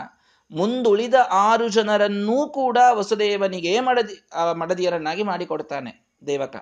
ಮುಂದುಳಿದ 0.50 1.14
ಆರು 1.30 1.68
ಜನರನ್ನೂ 1.68 2.48
ಕೂಡ 2.48 2.78
ವಸುದೇವನಿಗೆ 2.92 3.80
ಮಡದಿ 3.80 4.16
ಮಡದಿಯರನ್ನಾಗಿ 4.58 5.22
ಮಾಡಿಕೊಡ್ತಾನೆ 5.22 5.92
ದೇವಕ. 6.26 6.56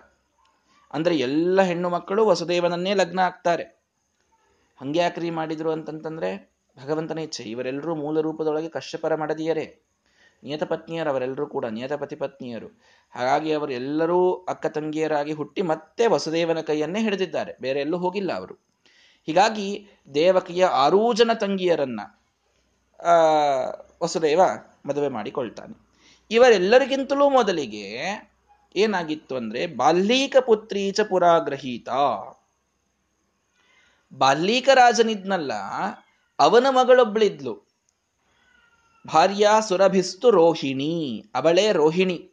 ಅಂದ್ರೆ 0.95 1.17
ಎಲ್ಲ 1.17 1.63
ಹೆಣ್ಣು 1.63 1.89
ಮಕ್ಕಳು 1.89 2.27
ವಸುದೇವನನ್ನೇ 2.27 2.95
ಲಗ್ನ 2.95 3.19
ಆಗ್ತಾರೆ. 3.19 3.65
ಹಂಗ್ಯಾಕ್ರಿ 4.81 5.31
ಮಾಡಿದ್ರು 5.31 5.71
ಅಂತಂತಂದ್ರೆ 5.71 6.52
ಭಗವಂತನ 6.79 7.19
ಇಚ್ಛೆ. 7.19 7.43
ಇವರೆಲ್ಲರೂ 7.43 7.95
ಮೂಲ 7.95 8.21
ರೂಪದೊಳಗೆ 8.21 8.69
ಕಶ್ಯಪರ 8.69 9.15
ಮಡದಿಯರೇ. 9.15 9.83
ನಿಯತಪತ್ನಿಯರು 10.45 11.11
ಅವರೆಲ್ಲರೂ 11.11 11.47
ಕೂಡ 11.47 11.67
ನಿಯತಪತಿ 11.67 12.17
ಪತ್ನಿಯರು. 12.17 12.67
ಹಾಗಾಗಿ 13.11 13.53
ಅವರೆಲ್ಲರೂ 13.53 14.33
ಅಕ್ಕ 14.33 14.67
ತಂಗಿಯರಾಗಿ 14.67 15.33
ಹುಟ್ಟಿ 15.33 15.63
ಮತ್ತೆ 15.63 16.07
ವಸುದೇವನ 16.07 16.61
ಕೈಯನ್ನೇ 16.61 17.03
ಹಿಡಿದಿದ್ದಾರೆ. 17.03 17.57
ಬೇರೆ 17.61 17.81
ಎಲ್ಲೂ 17.81 17.99
ಹೋಗಿಲ್ಲ 17.99 18.33
ಅವರು. 18.33 18.55
ಹೀಗಾಗಿ 19.27 19.89
ದೇವಕಿಯ 20.15 20.65
ಆರೂ 20.65 21.13
ಜನ 21.13 21.33
ತಂಗಿಯರನ್ನ 21.33 22.01
ವಸುದೇವ 24.03 24.41
ಮದುವೆ 24.87 25.09
ಮಾಡಿಕೊಳ್ತಾನೆ. 25.09 25.87
ಇವರೆಲ್ಲರಿಗಿಂತಲೂ 26.31 27.31
ಮೊದಲಿಗೆ 27.31 27.99
ಏನಾಗಿತ್ತು 28.77 29.37
ಅಂದ್ರೆ, 29.37 29.67
ಬಾಲ್ಯೀಕ 29.67 30.37
ಪುತ್ರೀಚ 30.47 31.01
ಪುರಾಗ್ರಹೀತ. 31.01 31.89
ಬಾಲ್ಯೀಕ 34.15 34.69
ರಾಜನಿದ್ನಲ್ಲ 34.75 35.53
ಅವನ 36.39 36.67
ಮಗಳೊಬ್ಬಳಿದ್ಲು 36.71 37.73
ಭಾರ್ಯ 39.07 39.49
ಸುರಭಿಸ್ತು 39.69 40.31
ರೋಹಿಣಿ, 40.31 41.25
ಅವಳೇ 41.35 41.73
ರೋಹಿಣಿ. 41.73 42.33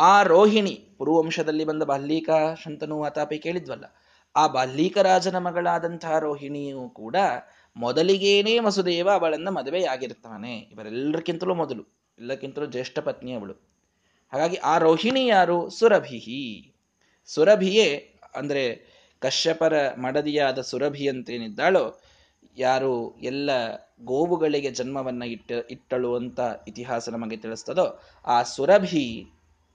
ಆ 0.00 0.22
ರೋಹಿಣಿ, 0.22 0.88
ಪುರುವಂಶದಲ್ಲಿ 0.98 1.64
ಬಂದ 1.64 1.82
ಬಾಲ್ಯಕ 1.82 2.30
ಶಂತನು 2.62 2.98
ವಾತಾಪಿ 2.98 3.38
ಕೇಳಿದ್ವಲ್ಲ, 3.38 3.84
ಆ 4.36 4.46
ಬಾಲ್ಯಕ 4.46 4.98
ರಾಜನ 4.98 5.38
ಮಗಳಾದಂತಹ 5.38 6.18
ರೋಹಿಣಿಯು 6.18 6.88
ಕೂಡ 6.88 7.16
ಮೊದಲಿಗೇನೇ 7.76 8.58
ವಸುದೇವ 8.58 9.10
ಅವಳನ್ನ 9.10 9.48
ಮದುವೆಯಾಗಿರ್ತಾನೆ. 9.48 10.58
ಇವರೆಲ್ಲರಿಗಿಂತಲೂ 10.58 11.54
ಮೊದಲು, 11.54 11.82
ಎಲ್ಲಕ್ಕಿಂತಲೂ 12.18 12.66
ಜ್ಯೇಷ್ಠ 12.66 12.98
ಪತ್ನಿ 12.98 13.32
ಅವಳು. 13.32 13.52
ಹಾಗಾಗಿ 14.32 14.56
ಆ 14.56 14.78
ರೋಹಿಣಿ 14.78 15.26
ಯಾರು? 15.26 15.70
ಸುರಭಿಹಿ. 15.70 16.74
ಸುರಭಿಯೇ 17.26 18.14
ಅಂದ್ರೆ 18.34 18.96
ಕಶ್ಯಪರ 19.18 19.94
ಮಡದಿಯಾದ 19.94 20.60
ಸುರಭಿ 20.60 21.08
ಅಂತೇನಿದ್ದಾಳೋ 21.08 22.00
ಯಾರು 22.56 23.18
ಎಲ್ಲ 23.18 23.50
ಗೋವುಗಳಿಗೆ 24.04 24.70
ಜನ್ಮವನ್ನ 24.70 25.22
ಇಟ್ಟ, 25.22 25.52
ಇಟ್ಟಳು 25.70 26.14
ಅಂತ 26.16 26.40
ಇತಿಹಾಸ 26.68 27.08
ನಮಗೆ 27.08 27.36
ತಿಳಿಸ್ತದೋ, 27.36 28.02
ಆ 28.26 28.42
ಸುರಭಿ 28.42 29.26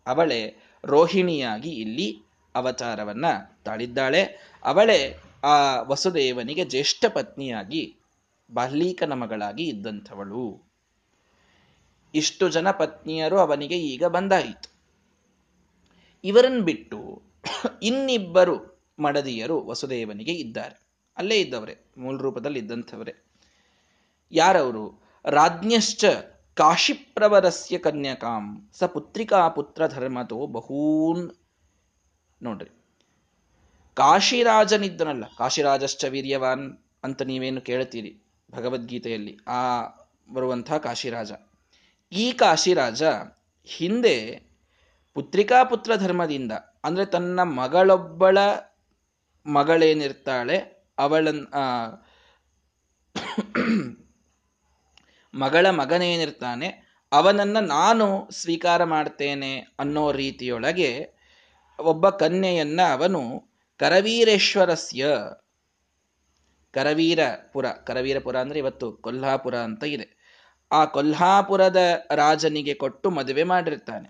ಅವಳೆ 0.08 0.56
ರೋಹಿಣಿಯಾಗಿ 0.84 1.70
ಇಲ್ಲಿ 1.70 2.24
ಅವತಾರವನ್ನ 2.56 3.26
ತಾಳಿದ್ದಾಳೆ. 3.66 4.24
ಅವಳೆ 4.64 5.18
ಆ 5.44 5.82
ವಸುದೇವನಿಗೆ 5.82 6.66
ಜ್ಯೇಷ್ಠ 6.66 7.06
ಪತ್ನಿಯಾಗಿ 7.06 7.96
ಬಾಲ್ಯೀಕನ 8.54 9.14
ಮಗಳಾಗಿ 9.14 9.64
ಇದ್ದಂಥವಳು. 9.64 10.72
ಇಷ್ಟು 12.14 12.50
ಜನ 12.50 12.72
ಪತ್ನಿಯರು 12.72 13.40
ಅವನಿಗೆ 13.40 13.78
ಈಗ 13.78 14.06
ಬಂದಾಯಿತು. 14.06 14.72
ಇವರನ್ನು 16.24 16.62
ಬಿಟ್ಟು 16.62 17.22
ಇನ್ನಿಬ್ಬರು 17.84 18.86
ಮಡದಿಯರು 19.00 19.66
ವಸುದೇವನಿಗೆ 19.66 20.32
ಇದ್ದಾರೆ. 20.32 20.81
ಅಲ್ಲೇ 21.18 21.38
ಇದ್ದವರೇ, 21.38 21.76
ಮೂಲ 21.98 22.18
ರೂಪದಲ್ಲಿ 22.18 22.60
ಇದ್ದಂಥವರೇ. 22.60 23.14
ಯಾರವರು? 24.32 25.04
ರಾಜ್ಞಶ್ಚ 25.26 26.06
ಕಾಶಿಪ್ರವರಸ್ಯ 26.54 27.78
ಕನ್ಯಕಾಂ, 27.78 28.72
ಸ 28.74 28.84
ಪುತ್ರಿಕಾ 28.84 29.50
ಪುತ್ರ 29.50 29.88
ಧರ್ಮತೋ 29.88 30.48
ಬಹೂನ್. 30.48 31.32
ನೋಡ್ರಿ, 32.42 32.70
ಕಾಶಿರಾಜನಿದ್ದನಲ್ಲ, 33.94 35.24
ಕಾಶಿರಾಜಶ್ಚ 35.38 36.06
ವೀರ್ಯವಾನ್ 36.06 36.78
ಅಂತ 37.04 37.22
ನೀವೇನು 37.22 37.62
ಕೇಳ್ತೀರಿ 37.62 38.24
ಭಗವದ್ಗೀತೆಯಲ್ಲಿ? 38.52 39.38
ಆ 39.48 39.62
ಬರುವಂತಹ 40.34 40.78
ಕಾಶಿರಾಜ. 40.78 41.32
ಈ 42.12 42.32
ಕಾಶಿರಾಜ 42.32 43.04
ಹಿಂದೆ 43.66 44.16
ಪುತ್ರಿಕಾ 45.14 45.64
ಪುತ್ರ 45.64 45.96
ಧರ್ಮದಿಂದ, 45.96 46.52
ಅಂದ್ರೆ 46.84 47.06
ತನ್ನ 47.06 47.40
ಮಗಳೊಬ್ಬಳ 47.44 48.38
ಮಗಳೇನಿರ್ತಾಳೆ 49.46 50.81
ಅವಳನ್ 51.04 51.44
ಮಗಳ 55.34 55.66
ಮಗನೇನಿರ್ತಾನೆ, 55.72 56.70
ಅವನನ್ನ 57.12 57.58
ನಾನು 57.68 58.06
ಸ್ವೀಕಾರ 58.32 58.82
ಮಾಡ್ತೇನೆ 58.84 59.52
ಅನ್ನೋ 59.80 60.04
ರೀತಿಯೊಳಗೆ 60.12 60.92
ಒಬ್ಬ 61.80 62.06
ಕನ್ಯೆಯನ್ನ 62.22 62.82
ಅವನು 62.94 63.22
ಕರವೀರೇಶ್ವರಸ್ಯ, 63.80 65.04
ಕರವೀರಪುರ 66.74 67.68
ಕರವೀರಪುರ 67.88 68.36
ಅಂದ್ರೆ 68.40 68.60
ಇವತ್ತು 68.60 68.88
ಕೊಲ್ಹಾಪುರ 69.06 69.56
ಅಂತ 69.68 69.84
ಇದೆ. 69.96 70.08
ಆ 70.72 70.82
ಕೊಲ್ಹಾಪುರದ 70.86 71.80
ರಾಜನಿಗೆ 72.16 72.74
ಕೊಟ್ಟು 72.74 73.08
ಮದುವೆ 73.10 73.44
ಮಾಡಿರ್ತಾನೆ. 73.44 74.10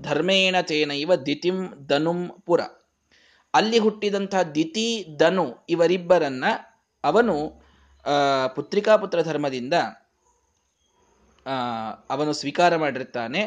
ಧರ್ಮೇಣ 0.00 0.56
ತೇನೈವ 0.68 1.14
ದಿತಿಂ 1.26 1.58
ಧನುಂ 1.86 2.20
ಪುರ. 2.46 2.60
ಅಲ್ಲಿ 3.54 3.78
ಹುಟ್ಟಿದಂತಹ 3.78 4.42
ದಿತಿ 4.42 5.16
ಧನು 5.18 5.56
ಇವರಿಬ್ಬರನ್ನ 5.68 6.44
ಅವನು 7.04 7.62
ಪುತ್ರಿಕಾ 8.54 8.96
ಪುತ್ರ 8.96 9.22
ಧರ್ಮದಿಂದ 9.22 9.74
ಅವನು 12.10 12.32
ಸ್ವೀಕಾರ 12.32 12.76
ಮಾಡಿರ್ತಾನೆ. 12.76 13.42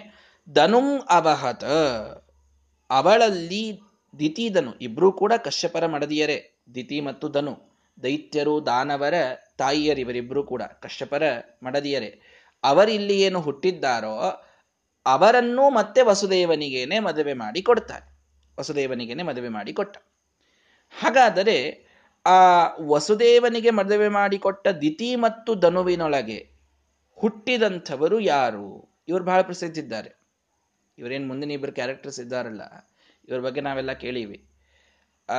ಧನುಂ 0.53 0.99
ಅವಹತ. 1.09 1.63
ಅವಳಲ್ಲಿ 2.89 3.79
ದಿತಿ 4.19 4.49
ಧನು. 4.49 4.73
ಇಬ್ರೂ 4.77 5.11
ಕೂಡ 5.11 5.33
ಕಶ್ಯಪರ 5.43 5.85
ಮಡದಿಯರೇ. 5.85 6.37
ದಿತಿ 6.75 7.01
ಮತ್ತು 7.01 7.29
ಧನು. 7.29 7.53
ದೈತ್ಯರು, 8.03 8.65
ದಾನವರ 8.65 9.13
ತಾಯಿಯರಿವರಿಬ್ಬರೂ 9.57 10.43
ಕೂಡ 10.43 10.61
ಕಶ್ಯಪರ 10.61 11.23
ಮಡದಿಯರೇ. 11.63 12.21
ಅವರಿಲ್ಲಿ 12.63 13.21
ಏನು 13.21 13.41
ಹುಟ್ಟಿದ್ದಾರೋ 13.41 14.15
ಅವರನ್ನೂ 15.05 15.69
ಮತ್ತೆ 15.69 16.01
ವಸುದೇವನಿಗೇನೆ 16.01 16.99
ಮದುವೆ 16.99 17.33
ಮಾಡಿ 17.33 17.61
ಕೊಡ್ತಾರೆ 17.61 18.12
ವಸುದೇವನಿಗೇನೆ 18.59 19.23
ಮದುವೆ 19.23 19.49
ಮಾಡಿ 19.49 19.73
ಕೊಟ್ಟ 19.73 19.97
ಹಾಗಾದರೆ 20.99 21.85
ಆ 22.25 22.75
ವಸುದೇವನಿಗೆ 22.81 23.69
ಮದುವೆ 23.69 24.07
ಮಾಡಿಕೊಟ್ಟ 24.07 24.67
ದಿತಿ 24.67 25.15
ಮತ್ತು 25.15 25.55
ಧನುವಿನೊಳಗೆ 25.55 26.53
ಹುಟ್ಟಿದಂಥವರು 27.19 28.19
ಯಾರು? 28.19 28.97
ಇವರು 29.07 29.23
ಬಹಳ 29.23 29.41
ಪ್ರಸಿದ್ಧಿದ್ದಾರೆ. 29.41 30.15
ಇವರೇನು 30.97 31.27
ಮುಂದಿನ 31.27 31.51
ಇಬ್ಬರು 31.51 31.71
ಕ್ಯಾರೆಕ್ಟರ್ಸ್ 31.71 32.19
ಇದ್ದಾರಲ್ಲ, 32.19 32.91
ಇವ್ರ 33.29 33.41
ಬಗ್ಗೆ 33.41 33.61
ನಾವೆಲ್ಲ 33.61 33.91
ಕೇಳಿವಿ. 33.91 34.49
ಆ, 35.29 35.33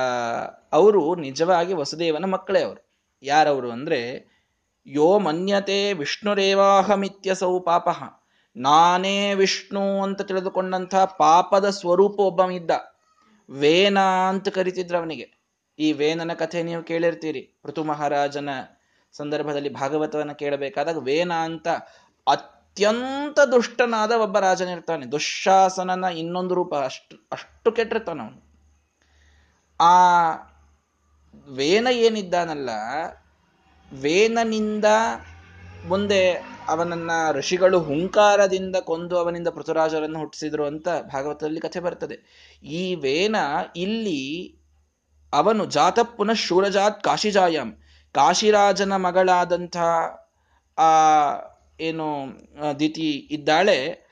ಅವರು 0.71 1.15
ನಿಜವಾಗಿ 1.15 1.73
ವಸುದೇವನ 1.73 2.25
ಮಕ್ಕಳೇ 2.25 2.63
ಅವರು. 2.63 2.89
ಯಾರವರು 3.23 3.71
ಅಂದ್ರೆ, 3.71 4.35
ಯೋ 4.87 5.19
ಮನ್ಯತೆ 5.19 5.93
ವಿಷ್ಣುರೇವಾಹಮಿತ್ಯಸೌ 5.93 7.59
ಪಾಪಃ. 7.59 8.03
ನಾನೇ 8.57 9.33
ವಿಷ್ಣು 9.33 10.03
ಅಂತ 10.03 10.21
ತಿಳಿದುಕೊಂಡಂತಹ 10.21 11.05
ಪಾಪದ 11.05 11.69
ಸ್ವರೂಪ 11.69 12.19
ಒಬ್ಬ 12.19 12.49
ಇದ್ದ 12.49 12.71
ವೇನ 13.49 13.99
ಅಂತ 13.99 14.47
ಕರಿತಿದ್ರು 14.47 14.97
ಅವನಿಗೆ. 14.97 15.45
ಈ 15.79 15.91
ವೇನನ 15.91 16.33
ಕಥೆ 16.33 16.63
ನೀವು 16.63 16.83
ಕೇಳಿರ್ತೀರಿ. 16.83 17.61
ಋತು 17.65 17.83
ಮಹಾರಾಜನ 17.83 18.49
ಸಂದರ್ಭದಲ್ಲಿ 19.11 19.73
ಭಾಗವತವನ್ನು 19.73 20.35
ಕೇಳಬೇಕಾದಾಗ 20.35 20.97
ವೇನ 20.97 21.33
ಅಂತ 21.33 21.67
ಅತ್ಯಂತ 22.27 23.39
ದುಷ್ಟನಾದ 23.39 24.11
ಒಬ್ಬ 24.11 24.39
ರಾಜನಿರ್ತಾನೆ 24.39 25.05
ದುಶ್ಶಾಸನನ 25.05 26.03
ಇನ್ನೊಂದು 26.03 26.55
ರೂಪ 26.55 26.75
ಅಷ್ಟು 26.75 27.27
ಅಷ್ಟು 27.31 27.71
ಕೆಟ್ಟಿರ್ತಾನ 27.71 28.21
ಅವನು. 28.21 28.45
ಆ 29.79 29.95
ವೇನ 31.47 31.87
ಏನಿದ್ದಾನಲ್ಲ 31.91 32.69
ವೇನನಿಂದ 33.93 34.85
ಮುಂದೆ 35.87 36.33
ಅವನನ್ನ 36.67 37.11
ಋಷಿಗಳು 37.31 37.79
ಹುಂಕಾರದಿಂದ 37.79 38.75
ಕೊಂದು 38.75 39.17
ಅವನಿಂದ 39.17 39.47
ಪೃಥುರಾಜರನ್ನು 39.47 40.19
ಹುಟ್ಟಿಸಿದ್ರು 40.19 40.65
ಅಂತ 40.65 40.87
ಭಾಗವತದಲ್ಲಿ 40.89 41.59
ಕಥೆ 41.59 41.79
ಬರ್ತದೆ. 41.79 42.49
ಈ 42.63 42.95
ವೇನ 42.95 43.35
ಇಲ್ಲಿ 43.75 44.55
ಅವನು 45.33 45.65
ಜಾತ 45.65 45.99
ಪುನಃ 45.99 46.33
ಶೂರಜಾತ್ 46.33 47.03
ಕಾಶಿಜಾಯಂ, 47.03 47.71
ಕಾಶಿರಾಜನ 48.13 48.95
ಮಗಳಾದಂಥ, 48.95 49.77
ಆ, 50.77 50.91
ಏನು 51.81 52.27
ದಿತಿ 52.79 53.11
ಇದ್ದಾಳೆ, 53.31 54.05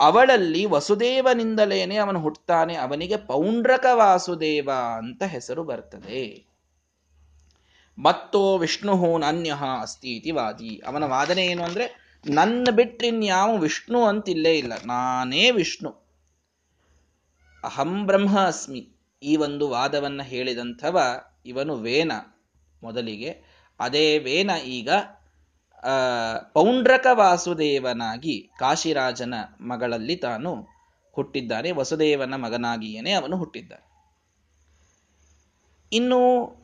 ಅವಳಲ್ಲಿ 0.00 0.64
ವಸುದೇವನಿಂದಲೇನೆ 0.64 1.96
ಅವನು 1.96 2.20
ಹುಟ್ಟುತ್ತಾನೆ 2.20 2.74
ಅವನಿಗೆ 2.74 3.16
ಪೌಂಡ್ರಕ 3.16 3.86
ವಾಸುದೇವ 3.92 4.70
ಅಂತ 4.96 5.22
ಹೆಸರು 5.22 5.64
ಬರ್ತದೆ. 5.64 6.47
ಮತ್ತೋ 7.98 8.58
ವಿಷ್ಣು 8.58 9.18
ನನ್ಯ 9.18 9.54
ಅಸ್ತಿ 9.80 10.16
ಇತಿ 10.16 10.30
ವಾದಿ. 10.30 10.82
ಅವನ 10.86 11.04
ವಾದನೆ 11.04 11.46
ಏನು 11.46 11.64
ಅಂದ್ರೆ, 11.64 12.18
ನನ್ನ 12.30 12.68
ಬಿಟ್ರಿನ್ಯಾವ 12.70 13.56
ವಿಷ್ಣು 13.56 14.04
ಅಂತಿಲ್ಲೇ 14.04 14.58
ಇಲ್ಲ, 14.58 14.72
ನಾನೇ 14.86 15.50
ವಿಷ್ಣು. 15.50 16.08
ಅಹಂ 17.64 18.06
ಬ್ರಹ್ಮ 18.06 18.40
ಅಸ್ಮಿ. 18.40 18.88
ಈ 19.22 19.36
ಒಂದು 19.36 19.68
ವಾದವನ್ನ 19.68 20.22
ಹೇಳಿದಂಥವ 20.22 21.00
ಇವನು 21.46 21.74
ವೇನ 21.74 22.12
ಮೊದಲಿಗೆ. 22.82 23.42
ಅದೇ 23.80 24.18
ವೇನ 24.18 24.50
ಈಗ 24.64 24.90
ಪೌಂಡ್ರಕ 26.52 27.06
ವಾಸುದೇವನಾಗಿ 27.12 28.50
ಕಾಶಿರಾಜನ 28.58 29.34
ಮಗಳಲ್ಲಿ 29.60 30.16
ತಾನು 30.16 30.66
ಹುಟ್ಟಿದ್ದಾನೆ. 31.12 31.72
ವಸುದೇವನ 31.72 32.34
ಮಗನಾಗಿಯೇನೆ 32.34 33.12
ಅವನು 33.12 33.36
ಹುಟ್ಟಿದ್ದಾನೆ. 33.36 33.88
ಇನ್ನು 35.92 36.57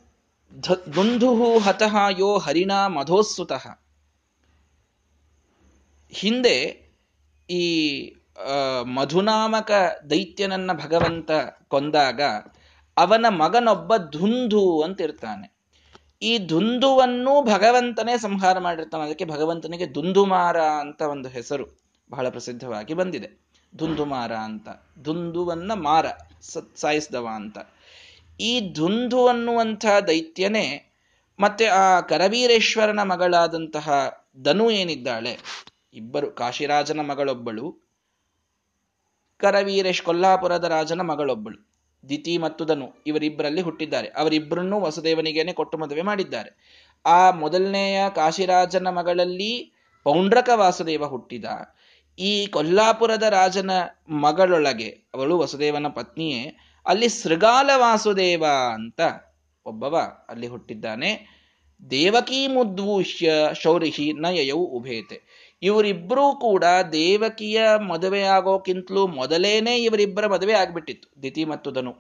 ದುಂದುಹು 0.97 1.59
ಹತಃ 1.59 1.95
ಯೋ 2.19 2.39
ಹರಿಣ 2.39 2.73
ಮಧೋಸ್ಸುತಃ. 2.87 3.65
ಹಿಂದೆ 6.13 6.57
ಈ 7.51 7.65
ಮಧುನಾಮಕ 8.85 9.71
ದೈತ್ಯನನ್ನ 10.11 10.73
ಭಗವಂತ 10.73 11.31
ಕೊಂದಾಗ 11.69 12.21
ಅವನ 12.97 13.27
ಮಗನೊಬ್ಬ 13.29 13.97
ಧುಂಧು 13.97 14.83
ಅಂತ 14.83 15.01
ಇರ್ತಾನೆ. 15.01 15.47
ಈ 16.23 16.47
ಧುಂಧುವನ್ನು 16.47 17.45
ಭಗವಂತನೇ 17.45 18.17
ಸಂಹಾರ 18.17 18.59
ಮಾಡಿರ್ತಾನೆ. 18.59 19.05
ಅದಕ್ಕೆ 19.05 19.25
ಭಗವಂತನಿಗೆ 19.25 19.95
ದುಂದುಮಾರ 19.95 20.63
ಅಂತ 20.63 21.03
ಒಂದು 21.03 21.29
ಹೆಸರು 21.29 21.67
ಬಹಳ 22.11 22.29
ಪ್ರಸಿದ್ಧವಾಗಿ 22.29 22.95
ಬಂದಿದೆ. 22.95 23.31
ದುಂದುಮಾರ 23.79 24.33
ಅಂತ. 24.33 24.69
ದುಂದುವನ್ನ 25.05 25.73
ಮಾರ 25.73 26.07
ಸಾಯಿಸಿದವ 26.77 27.29
ಅಂತ. 27.35 27.59
ಈ 28.41 28.73
ಧುಂಧು 28.73 29.27
ಅನ್ನುವಂಥ 29.27 29.87
ದೈತ್ಯನೇ 30.07 30.91
ಮತ್ತೆ 31.41 31.67
ಆ 31.67 32.01
ಕರವೀರೇಶ್ವರನ 32.01 33.03
ಮಗಳಾದಂತಹ 33.03 33.91
ಧನು 34.43 34.71
ಏನಿದ್ದಾಳೆ? 34.71 35.39
ಇಬ್ಬರು 35.95 36.31
ಕಾಶಿರಾಜನ 36.31 37.01
ಮಗಳೊಬ್ಬಳು, 37.01 37.91
ಕರವೀರೇಶ್ 39.39 40.03
ಕೊಲ್ಲಾಪುರದ 40.03 40.65
ರಾಜನ 40.65 41.01
ಮಗಳೊಬ್ಬಳು, 41.01 41.75
ದಿತಿ 42.09 42.39
ಮತ್ತು 42.39 42.65
ಧನು 42.65 43.03
ಇವರಿಬ್ಬರಲ್ಲಿ 43.07 43.61
ಹುಟ್ಟಿದ್ದಾರೆ. 43.61 44.09
ಅವರಿಬ್ಬರನ್ನು 44.09 44.81
ವಸುದೇವನಿಗೇನೆ 44.81 45.53
ಕೊಟ್ಟು 45.53 45.79
ಮದುವೆ 45.79 46.03
ಮಾಡಿದ್ದಾರೆ. 46.03 46.51
ಆ 47.07 47.31
ಮೊದಲನೆಯ 47.31 48.11
ಕಾಶಿರಾಜನ 48.15 48.89
ಮಗಳಲ್ಲಿ 48.89 49.73
ಪೌಂಡ್ರಕ 50.05 50.49
ವಾಸುದೇವ 50.55 51.07
ಹುಟ್ಟಿದ. 51.07 51.45
ಈ 52.19 52.47
ಕೊಲ್ಲಾಪುರದ 52.47 53.23
ರಾಜನ 53.23 53.71
ಮಗಳೊಳಗೆ 54.09 54.89
ಅವಳು 55.15 55.39
ವಸುದೇವನ 55.39 55.89
ಪತ್ನಿಯೇ. 55.89 56.64
ಅಲ್ಲಿ 56.87 57.09
ಸೃಗಾಲ 57.09 57.71
ವಾಸುದೇವ 57.77 58.45
ಅಂತ 58.73 59.01
ಒಬ್ಬವ 59.67 59.97
ಅಲ್ಲಿ 60.29 60.47
ಹುಟ್ಟಿದ್ದಾನೆ. 60.47 61.35
ದೇವಕೀ 61.91 62.47
ಮುದ್ವೂಷ್ಯ 62.47 63.33
ಶೌರಿಹಿ 63.55 64.13
ನಯಯವು 64.13 64.65
ಉಭೇತೆ. 64.65 65.49
ಇವರಿಬ್ಬರೂ 65.63 66.41
ಕೂಡ 66.41 66.65
ದೇವಕಿಯ 66.93 67.63
ಮದುವೆ 67.77 68.23
ಆಗೋಕ್ಕಿಂತಲೂ 68.23 69.07
ಮೊದಲೇನೆ 69.07 69.77
ಇವರಿಬ್ಬರ 69.77 70.27
ಮದುವೆ 70.27 70.53
ಆಗ್ಬಿಟ್ಟಿತ್ತು, 70.53 71.23
ದಿತಿ 71.23 71.45
ಮತ್ತು 71.45 71.71
ಧನು 71.71 71.97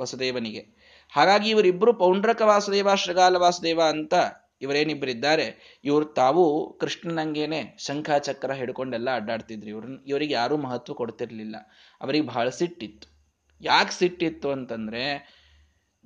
ವಸುದೇವನಿಗೆ. 0.00 0.76
ಹಾಗಾಗಿ 1.12 1.50
ಇವರಿಬ್ಬರು 1.50 1.92
ಪೌಂಡ್ರಕ 1.92 2.42
ವಾಸುದೇವ, 2.42 2.94
ಶೃಗಾಲ 2.94 3.36
ವಾಸುದೇವ 3.36 3.80
ಅಂತ 3.88 4.14
ಇವರೇನಿಬ್ಬರಿದ್ದಾರೆ, 4.62 5.78
ಇವರು 5.84 6.04
ತಾವು 6.04 6.78
ಕೃಷ್ಣನಂಗೇನೆ 6.78 7.76
ಶಂಖ 7.78 8.10
ಚಕ್ರ 8.10 8.52
ಹಿಡ್ಕೊಂಡೆಲ್ಲ 8.52 9.14
ಅಡ್ಡಾಡ್ತಿದ್ರು. 9.14 9.68
ಇವ್ರನ್ನ 9.70 9.98
ಇವರಿಗೆ 10.06 10.34
ಯಾರೂ 10.34 10.56
ಮಹತ್ವ 10.56 10.94
ಕೊಡ್ತಿರ್ಲಿಲ್ಲ. 10.94 11.56
ಅವರಿಗೆ 12.00 12.26
ಬಹಳ 12.26 12.48
ಸಿಟ್ಟಿತ್ತು. 12.48 13.15
ಯಾಕೆ 13.60 13.92
ಸಿಟ್ಟಿತ್ತು 13.92 14.50
ಅಂತಂದ್ರೆ 14.50 15.04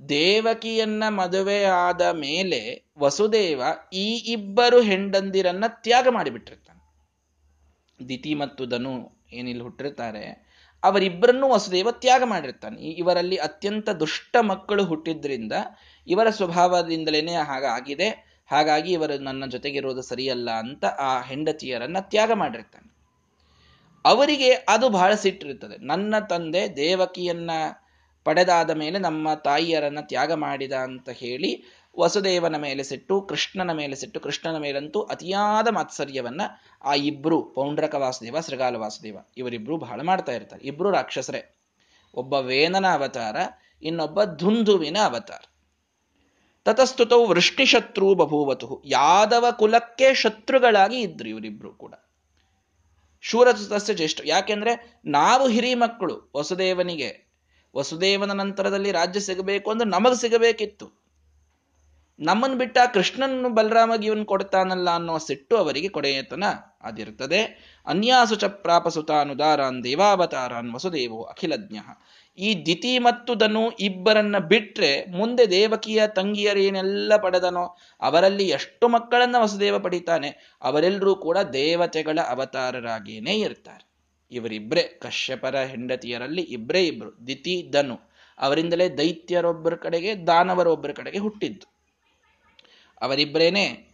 ದೇವಕಿಯನ್ನ 0.09 1.05
ಮದುವೆ 1.09 1.65
ಆದ 1.65 2.03
ಮೇಲೆ 2.03 2.61
ವಸುದೇವ 2.99 3.63
ಈ 3.93 4.33
ಇಬ್ಬರು 4.33 4.81
ಹೆಂಡಂದಿರನ್ನ 4.81 5.65
ತ್ಯಾಗ 5.67 6.07
ಮಾಡಿಬಿಟ್ಟಿರ್ತಾನೆ. 6.09 6.81
ದಿತಿ 8.01 8.35
ಮತ್ತು 8.35 8.67
ಧನು 8.67 8.93
ಏನಿಲ್ಲಿ 9.33 9.63
ಹುಟ್ಟಿರ್ತಾರೆ, 9.63 10.25
ಅವರಿಬ್ಬರನ್ನು 10.83 11.49
ವಸುದೇವ 11.49 11.91
ತ್ಯಾಗ 11.91 12.23
ಮಾಡಿರ್ತಾನೆ. 12.25 12.83
ಇವರಲ್ಲಿ 12.83 13.37
ಅತ್ಯಂತ 13.37 13.91
ದುಷ್ಟ 13.91 14.37
ಮಕ್ಕಳು 14.41 14.85
ಹುಟ್ಟಿದ್ರಿಂದ 14.85 15.53
ಇವರ 16.07 16.31
ಸ್ವಭಾವದಿಂದಲೇನೆ 16.31 17.35
ಹಾಗಾಗಿದೆ 17.35 18.09
ಹಾಗಾಗಿ 18.51 18.93
ಇವರು 18.93 19.19
ನನ್ನ 19.19 19.47
ಜೊತೆಗಿರೋದು 19.47 20.03
ಸರಿಯಲ್ಲ 20.03 20.51
ಅಂತ 20.51 20.85
ಆ 20.85 21.21
ಹೆಂಡತಿಯರನ್ನ 21.21 21.99
ತ್ಯಾಗ 22.01 22.33
ಮಾಡಿರ್ತಾನೆ. 22.33 22.89
ಅವರಿಗೆ 24.05 24.51
ಅದು 24.51 24.89
ಬಹಳ 24.89 25.15
ಸಿಟ್ಟಿರುತ್ತದೆ. 25.15 25.87
ನನ್ನ 25.87 26.19
ತಂದೆ 26.19 26.77
ದೇವಕಿಯನ್ನ 26.77 27.51
ಪಡೆದಾದ 28.25 28.71
ಮೇಲೆ 28.71 28.99
ನಮ್ಮ 28.99 29.35
ತಾಯಿಯರನ್ನ 29.35 29.99
ತ್ಯಾಗ 30.01 30.33
ಮಾಡಿದ 30.33 30.73
ಅಂತ 30.73 31.09
ಹೇಳಿ 31.09 31.65
ವಸುದೇವನ 31.99 32.57
ಮೇಲೆ 32.57 32.83
ಸಿಟ್ಟು, 32.83 33.23
ಕೃಷ್ಣನ 33.23 33.73
ಮೇಲೆ 33.73 33.95
ಸಿಟ್ಟು, 33.95 34.21
ಕೃಷ್ಣನ 34.21 34.57
ಮೇಲಂತೂ 34.57 35.03
ಅತಿಯಾದ 35.03 35.69
ಮಾತ್ಸರ್ಯವನ್ನ 35.69 36.41
ಆ 36.85 36.95
ಇಬ್ರು 36.95 37.43
ಪೌಂಡ್ರಕ 37.43 37.95
ವಾಸುದೇವ 37.95 38.41
ಶೃಗಾಲ 38.41 38.77
ವಾಸುದೇವ 38.77 39.19
ಇವರಿಬ್ರು 39.37 39.77
ಬಹಳ 39.77 40.01
ಮಾಡ್ತಾ 40.03 40.33
ಇರ್ತಾರೆ. 40.33 40.67
ಇಬ್ರು 40.67 40.91
ರಾಕ್ಷಸರೇ. 40.91 41.57
ಒಬ್ಬ 42.15 42.35
ವೇನನ 42.35 42.87
ಅವತಾರ, 42.87 43.37
ಇನ್ನೊಬ್ಬ 43.83 44.25
ಧುಂಧುವಿನ 44.25 44.97
ಅವತಾರ. 45.05 45.45
ತತಸ್ತುತವು 46.65 47.27
ವೃಷ್ಟಿಶತ್ರು 47.27 48.15
ಬಭೂವತು 48.15 48.83
ಯಾದವ 48.87 49.47
ಕುಲಕ್ಕೆ 49.51 50.15
ಶತ್ರುಗಳಾಗಿ 50.15 51.01
ಇದ್ರು 51.01 51.29
ಇವರಿಬ್ರು 51.29 51.75
ಕೂಡ. 51.75 51.95
ಶೂರತಸ್ಯ 53.21 53.95
ಜ್ಯೇಷ್ಠ. 53.95 54.21
ಯಾಕೆಂದ್ರೆ 54.25 55.01
ನಾವು 55.07 55.49
ಹಿರಿ 55.49 55.75
ಮಕ್ಕಳು, 55.75 56.33
ವಸುದೇವನಿಗೆ, 56.37 57.31
ವಸುದೇವನ 57.77 58.33
ನಂತರದಲ್ಲಿ 58.33 58.93
ರಾಜ್ಯ 58.93 59.21
ಸಿಗಬೇಕು 59.21 59.71
ಅಂದ್ರೆ 59.71 59.91
ನಮಗ್ 59.91 60.15
ಸಿಗಬೇಕಿತ್ತು. 60.15 61.01
ನಮ್ಮನ್ 62.21 62.59
ಬಿಟ್ಟ 62.59 62.79
ಕೃಷ್ಣನ್ 62.95 63.55
ಬಲರಾಮಗೆ 63.55 64.07
ಇವನ್ 64.07 64.25
ಕೊಡ್ತಾನಲ್ಲ 64.25 64.91
ಅನ್ನೋ 64.91 65.19
ಸಿಟ್ಟು 65.19 65.57
ಅವರಿಗೆ 65.57 65.89
ಕೊಡೆಯತನ 65.89 66.45
ಅದಿರ್ತದೆ 66.83 67.41
ಅನ್ಯಾಸು 67.87 68.35
ಚ 68.35 68.45
ಪ್ರಾಪಸುತಾನುದಾರಾನ್ 68.45 69.85
ದೇವಾವತಾರಾನ್ 69.85 70.75
ವಸುದೇವೋ 70.75 71.23
ಅಖಿಲಜ್ಞ. 71.23 71.79
ಈ 72.39 72.65
ದಿತಿ 72.67 72.99
ಮತ್ತು 72.99 73.35
ಧನು 73.35 73.71
ಇಬ್ಬರನ್ನ 73.71 74.39
ಬಿಟ್ರೆ 74.39 75.05
ಮುಂದೆ 75.11 75.51
ದೇವಕಿಯ 75.51 76.03
ತಂಗಿಯರೇನೆಲ್ಲ 76.07 77.17
ಪಡೆದನೋ 77.17 77.77
ಅವರಲ್ಲಿ 78.01 78.49
ಎಷ್ಟು 78.49 78.89
ಮಕ್ಕಳನ್ನ 78.89 79.37
ವಸುದೇವ 79.39 79.79
ಪಡಿತಾನೆ 79.79 80.59
ಅವರೆಲ್ಲರೂ 80.63 81.15
ಕೂಡ 81.17 81.39
ದೇವತೆಗಳ 81.39 82.19
ಅವತಾರರಾಗಿಯೇ 82.29 83.35
ಇರ್ತಾರೆ. 83.41 83.85
ಇವರಿಬ್ರೆ 84.33 84.83
ಕಶ್ಯಪರ 84.83 85.57
ಹೆಂಡತಿಯರಲ್ಲಿ 85.59 86.43
ಇಬ್ರೇ 86.43 86.87
ಇಬ್ರು, 86.87 87.27
ದಿತಿ, 87.27 87.71
ಧನು. 87.73 87.97
ಅವರಿಂದಲೇ 88.39 88.89
ದೈತ್ಯರೊಬ್ಬರ 88.89 89.75
ಕಡೆಗೆ, 89.75 90.27
ದಾನವರೊಬ್ಬರ 90.27 90.93
ಕಡೆಗೆ 90.93 91.19
ಹುಟ್ಟಿದ್ದು. 91.19 91.67
ಅವರಿಬ್ಬರೇನೆ 93.03 93.91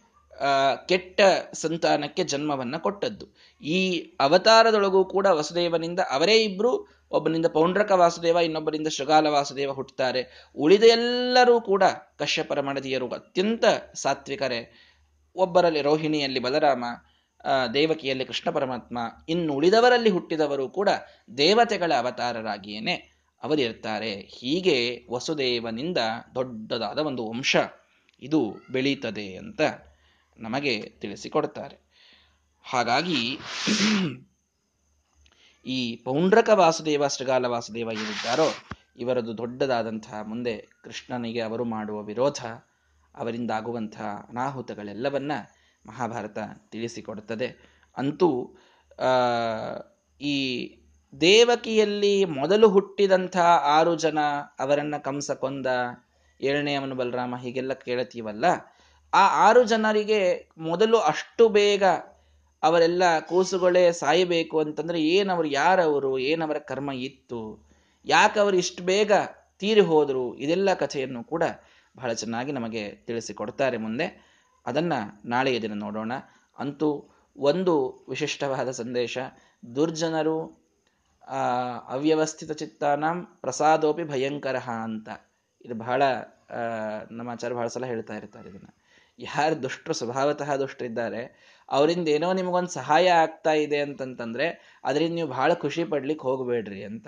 ಕೆಟ್ಟ 0.87 1.21
ಸಂತಾನಕ್ಕೆ 1.53 2.23
ಜನ್ಮವನ್ನ 2.23 2.77
ಕೊಟ್ಟದ್ದು. 2.77 3.25
ಈ 3.61 3.79
ಅವತಾರದೊಳಗೂ 4.19 5.05
ಕೂಡ 5.05 5.25
ವಸುದೇವನಿಂದ 5.25 5.99
ಅವರೇ 5.99 6.35
ಇಬ್ರು 6.43 6.96
ಒಬ್ಬನಿಂದ 7.11 7.45
ಪೌಂಡ್ರಕ 7.45 7.91
ವಾಸುದೇವ 7.91 8.37
ಇನ್ನೊಬ್ಬರಿಂದ 8.43 8.87
ಶೃಗಾಲ 8.87 9.27
ವಾಸುದೇವ 9.27 9.73
ಹುಟ್ಟುತ್ತಾರೆ. 9.73 10.21
ಉಳಿದ 10.55 10.83
ಎಲ್ಲರೂ 10.83 11.61
ಕೂಡ 11.61 11.83
ಕಶ್ಯಪರ 12.19 12.61
ಮಡದಿಯರು 12.61 13.09
ಅತ್ಯಂತ 13.09 13.65
ಸಾತ್ವಿಕರೇ. 13.95 14.61
ಒಬ್ಬರಲ್ಲಿ 15.35 15.81
ರೋಹಿಣಿಯಲ್ಲಿ 15.81 16.39
ಬಲರಾಮ 16.39 16.85
ದೇವಕಿಯಲ್ಲಿ 17.73 18.25
ಕೃಷ್ಣ 18.25 18.49
ಪರಮಾತ್ಮ 18.49 18.97
ಇನ್ನು 19.29 19.53
ಉಳಿದವರಲ್ಲಿ 19.53 20.09
ಹುಟ್ಟಿದವರು 20.09 20.69
ಕೂಡ 20.69 20.89
ದೇವತೆಗಳ 21.37 21.91
ಅವತಾರರಾಗಿಯೇನೆ 21.97 22.95
ಅವರಿರ್ತಾರೆ 23.43 24.11
ಹೀಗೆ 24.11 24.77
ವಸುದೇವನಿಂದ 25.11 25.97
ದೊಡ್ಡದಾದ 26.35 26.99
ಒಂದು 26.99 27.29
ವಂಶ 27.29 27.55
ಇದು 28.21 28.39
ಬೆಳೀತದೆ 28.71 29.35
ಅಂತ 29.35 29.61
ನಮಗೆ 30.39 30.73
ತಿಳಿಸಿಕೊಡ್ತಾರೆ. 31.01 31.77
ಹಾಗಾಗಿ 32.65 33.21
ಈ 35.67 35.79
ಪೌಂಡ್ರಕ 35.95 36.49
ವಾಸುದೇವ 36.53 37.07
ಶೃಗಾಲ 37.07 37.45
ವಾಸುದೇವ 37.45 37.89
ಏನಿದ್ದಾರೋ 37.93 38.47
ಇವರದು 38.97 39.31
ದೊಡ್ಡದಾದಂತಹ 39.37 40.19
ಮುಂದೆ 40.21 40.53
ಕೃಷ್ಣನಿಗೆ 40.83 41.41
ಅವರು 41.41 41.65
ಮಾಡುವ 41.65 41.97
ವಿರೋಧ 42.01 42.41
ಅವರಿಂದಾಗುವಂತಹ 43.15 44.09
ಅನಾಹುತಗಳೆಲ್ಲವನ್ನ 44.29 45.31
ಮಹಾಭಾರತ 45.85 46.37
ತಿಳಿಸಿಕೊಡುತ್ತದೆ. 46.71 47.47
ಅಂತೂ 47.97 48.29
ಈ 50.21 50.35
ದೇವಕಿಯಲ್ಲಿ 51.13 52.25
ಮೊದಲು 52.25 52.69
ಹುಟ್ಟಿದಂಥ 52.69 53.37
ಆರು 53.77 53.93
ಜನ 53.95 54.19
ಅವರನ್ನ 54.59 54.95
ಕಂಸ 54.97 55.31
ಕೊಂದ 55.31 55.67
ಏಳನೇ 56.39 56.73
ಅವನು 56.75 56.95
ಬಲರಾಮ 56.95 57.35
ಹೀಗೆಲ್ಲ 57.35 57.73
ಕೇಳತೀವಲ್ಲ, 57.73 58.45
ಆ 59.13 59.23
ಆರು 59.47 59.63
ಜನರಿಗೆ 59.63 60.21
ಮೊದಲು 60.57 60.97
ಅಷ್ಟು 60.99 61.49
ಬೇಗ 61.49 61.83
ಅವರೆಲ್ಲ 62.63 63.19
ಕೂಸುಗಳೇ 63.19 63.91
ಸಾಯಬೇಕು 63.91 64.59
ಅಂತಂದ್ರೆ 64.59 64.99
ಏನವರು, 65.01 65.47
ಯಾರವರು, 65.47 66.19
ಏನವರ 66.19 66.57
ಕರ್ಮ 66.57 66.91
ಇತ್ತು? 66.91 67.67
ಯಾಕೆ 68.05 68.39
ಅವರು 68.39 68.57
ಇಷ್ಟು 68.57 68.83
ಬೇಗ 68.83 69.11
ತೀರಿ 69.59 69.81
ಹೋದರು? 69.81 70.37
ಇದೆಲ್ಲ 70.37 70.73
ಕಥೆಯನ್ನು 70.73 71.23
ಕೂಡ 71.23 71.43
ಬಹಳ 71.97 72.13
ಚೆನ್ನಾಗಿ 72.13 72.51
ನಮಗೆ 72.51 72.89
ತಿಳಿಸಿಕೊಡ್ತಾರೆ 72.89 73.77
ಮುಂದೆ. 73.77 74.07
ಅದನ್ನ 74.65 74.93
ನಾಳೆಯ 75.25 75.61
ದಿನ 75.61 75.73
ನೋಡೋಣ. 75.73 76.11
ಅಂತೂ 76.57 77.09
ಒಂದು 77.37 78.05
ವಿಶಿಷ್ಟವಾದ 78.09 78.71
ಸಂದೇಶ. 78.71 79.17
ದುರ್ಜನರು 79.75 80.67
ಅವ್ಯವಸ್ಥಿತ 81.87 82.51
ಚಿತ್ತಾನಂ 82.51 83.37
ಪ್ರಸಾದೋಪಿ 83.41 84.03
ಭಯಂಕರ 84.03 84.55
ಅಂತ. 84.55 85.09
ಇದು 85.61 85.75
ಬಹಳ 85.75 86.01
ನಮ್ಮ 87.11 87.29
ಆಚಾರ್ಯ 87.29 87.55
ಬಹಳ 87.55 87.67
ಸಲ 87.67 87.85
ಹೇಳ್ತಾ 87.85 88.15
ಇರ್ತಾರೆ 88.15 88.49
ಇದನ್ನ. 88.49 88.69
ಯಾರು 89.19 89.63
ದುಷ್ಟರು 89.63 89.93
ಸ್ವಭಾವತಃ 89.93 90.55
ದುಷ್ಟರಿದ್ದಾರೆ 90.55 91.21
ಅವರಿಂದ 91.69 92.07
ಏನೋ 92.07 92.33
ನಿಮಗೊಂದು 92.33 92.69
ಸಹಾಯ 92.69 93.09
ಆಗ್ತಾ 93.09 93.53
ಇದೆ 93.53 93.79
ಅಂತಂತಂದ್ರೆ, 93.79 94.79
ಅದರಿಂದ 94.83 95.15
ನೀವು 95.15 95.27
ಬಹಳ 95.27 95.53
ಖುಷಿ 95.53 95.83
ಪಡ್ಲಿಕ್ಕೆ 95.83 96.23
ಹೋಗಬೇಡ್ರಿ 96.23 96.83
ಅಂತ. 96.83 97.07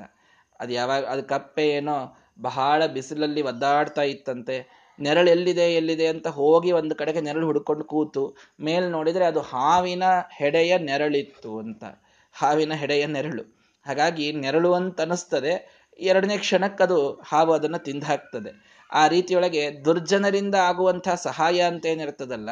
ಅದು 0.60 0.74
ಯಾವಾಗ, 0.74 1.06
ಅದು 1.06 1.24
ಕಪ್ಪೆ 1.24 1.69
ಏನೋ 1.69 2.17
ಬಹಳ 2.41 2.86
ಬಿಸಿಲಲ್ಲಿ 2.86 3.41
ಒದ್ದಾಡ್ತಾ 3.41 4.02
ಇತ್ತಂತೆ, 4.02 4.80
ನೆರಳು 5.00 5.30
ಎಲ್ಲಿದೆ 5.30 5.76
ಎಲ್ಲಿದೆ 5.76 6.08
ಅಂತ 6.08 6.28
ಹೋಗಿ 6.28 6.72
ಒಂದು 6.72 6.95
ಕಡೆಗೆ 6.95 7.22
ನೆರಳು 7.22 7.45
ಹುಡ್ಕೊಂಡು 7.45 7.84
ಕೂತು, 7.84 8.36
ಮೇಲ್ 8.60 8.91
ನೋಡಿದ್ರೆ 8.91 9.26
ಅದು 9.26 9.39
ಹಾವಿನ 9.39 10.04
ಹೆಡೆಯ 10.38 10.78
ನೆರಳಿತ್ತು 10.78 11.60
ಅಂತ. 11.60 11.84
ಹಾವಿನ 12.34 12.74
ಹೆಡೆಯ 12.74 13.06
ನೆರಳು. 13.06 13.60
ಹಾಗಾಗಿ 13.86 14.32
ನೆರಳು 14.34 14.74
ಅಂತ 14.74 15.02
ಅನಿಸ್ತದೆ, 15.02 15.80
ಎರಡನೇ 16.00 16.38
ಕ್ಷಣಕ್ಕೆ 16.38 16.84
ಅದು 16.84 17.13
ಹಾವು 17.13 17.54
ಅದನ್ನು 17.54 17.78
ತಿಂದು 17.78 18.06
ಹಾಕ್ತದೆ. 18.06 18.80
ಆ 18.93 19.08
ರೀತಿಯೊಳಗೆ 19.08 19.86
ದುರ್ಜನರಿಂದ 19.86 20.56
ಆಗುವಂತಹ 20.56 21.15
ಸಹಾಯ 21.15 21.62
ಅಂತ 21.62 21.86
ಏನಿರ್ತದಲ್ಲ 21.86 22.50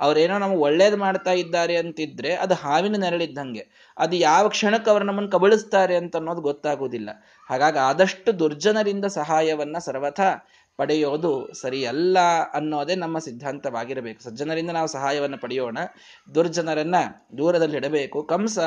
ಅವ್ರೇನೋ 0.00 0.38
ನಮ್ಗೆ 0.38 0.58
ಒಳ್ಳೇದು 0.58 0.96
ಮಾಡ್ತಾ 0.96 1.32
ಇದ್ದಾರೆ 1.32 1.76
ಅಂತಿದ್ರೆ 1.76 2.34
ಅದು 2.34 2.54
ಹಾವಿನ 2.54 2.96
ನೆರಳಿದ್ದಂಗೆ. 2.96 3.94
ಅದು 3.98 4.16
ಯಾವ 4.16 4.48
ಕ್ಷಣಕ್ಕೆ 4.48 4.90
ಅವ್ರು 4.90 5.04
ನಮ್ಮನ್ನು 5.04 5.30
ಕಬಳಿಸ್ತಾರೆ 5.30 5.96
ಅಂತ 5.96 6.16
ಅನ್ನೋದು 6.16 6.40
ಗೊತ್ತಾಗುವುದಿಲ್ಲ 6.40 7.10
ಹಾಗಾಗಿ 7.48 7.78
ಆದಷ್ಟು 7.78 8.38
ದುರ್ಜನರಿಂದ 8.38 9.04
ಸಹಾಯವನ್ನ 9.04 9.78
ಸರ್ವಥಾ 9.78 10.48
ಪಡೆಯೋದು 10.76 11.54
ಸರಿಯಲ್ಲ 11.54 12.18
ಅನ್ನೋದೇ 12.54 12.94
ನಮ್ಮ 12.94 13.18
ಸಿದ್ಧಾಂತವಾಗಿರಬೇಕು. 13.18 14.22
ಸಜ್ಜನರಿಂದ 14.22 14.70
ನಾವು 14.70 14.88
ಸಹಾಯವನ್ನು 14.88 15.38
ಪಡೆಯೋಣ. 15.38 15.78
ದುರ್ಜನರನ್ನ 16.34 16.94
ದೂರದಲ್ಲಿ 17.38 17.76
ಇಡಬೇಕು. 17.76 18.22
ಕಂಸ 18.22 18.58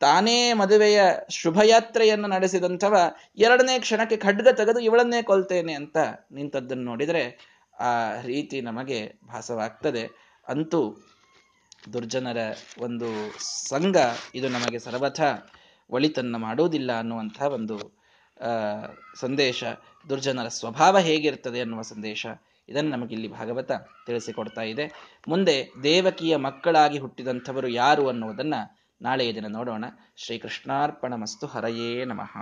ತಾನೇ 0.00 0.52
ಮದುವೆಯ 0.52 1.00
ಶುಭಯಾತ್ರೆಯನ್ನು 1.30 2.28
ನಡೆಸಿದಂಥವ 2.28 2.96
ಎರಡನೇ 3.36 3.78
ಕ್ಷಣಕ್ಕೆ 3.78 4.16
ಖಡ್ಗ 4.16 4.48
ತೆಗೆದು 4.48 4.80
ಇವಳನ್ನೇ 4.80 5.22
ಕೊಲ್ತೇನೆ 5.22 5.72
ಅಂತ 5.72 5.96
ನಿಂತದ್ದನ್ನು 6.32 6.84
ನೋಡಿದರೆ 6.84 7.56
ಆ 7.80 8.20
ರೀತಿ 8.20 8.60
ನಮಗೆ 8.60 9.12
ಭಾಸವಾಗ್ತದೆ. 9.28 10.25
ಅಂತೂ 10.48 11.08
ದುರ್ಜನರ 11.92 12.36
ಒಂದು 12.80 13.08
ಸಂಘ 13.68 13.96
ಇದು 14.34 14.48
ನಮಗೆ 14.48 14.78
ಸರ್ವಥ 14.78 15.20
ಒಳಿತನ್ನ 15.90 16.36
ಮಾಡುವುದಿಲ್ಲ 16.36 16.98
ಅನ್ನುವಂಥ 16.98 17.42
ಒಂದು 17.42 17.76
ಸಂದೇಶ. 19.20 19.64
ದುರ್ಜನರ 20.08 20.48
ಸ್ವಭಾವ 20.48 20.98
ಹೇಗಿರ್ತದೆ 20.98 21.60
ಅನ್ನುವ 21.60 21.82
ಸಂದೇಶ 21.82 22.26
ಇದನ್ನು 22.68 22.90
ನಮಗಿಲ್ಲಿ 22.90 23.28
ಭಾಗವತ 23.28 23.72
ತಿಳಿಸಿಕೊಡ್ತಾ 24.06 24.62
ಇದೆ. 24.62 24.92
ಮುಂದೆ 25.28 25.72
ದೇವಕಿಯ 25.82 26.36
ಮಕ್ಕಳಾಗಿ 26.36 26.98
ಹುಟ್ಟಿದಂಥವರು 26.98 27.68
ಯಾರು 27.68 28.08
ಅನ್ನುವುದನ್ನು 28.08 28.60
ನಾಳೆಯ 29.02 29.34
ದಿನ 29.34 29.46
ನೋಡೋಣ. 29.48 29.84
ಶ್ರೀಕೃಷ್ಣಾರ್ಪಣ 30.16 31.14
ಮಸ್ತು 31.14 31.46
ಹರಯೇ 31.46 32.04
ನಮಃ. 32.04 32.34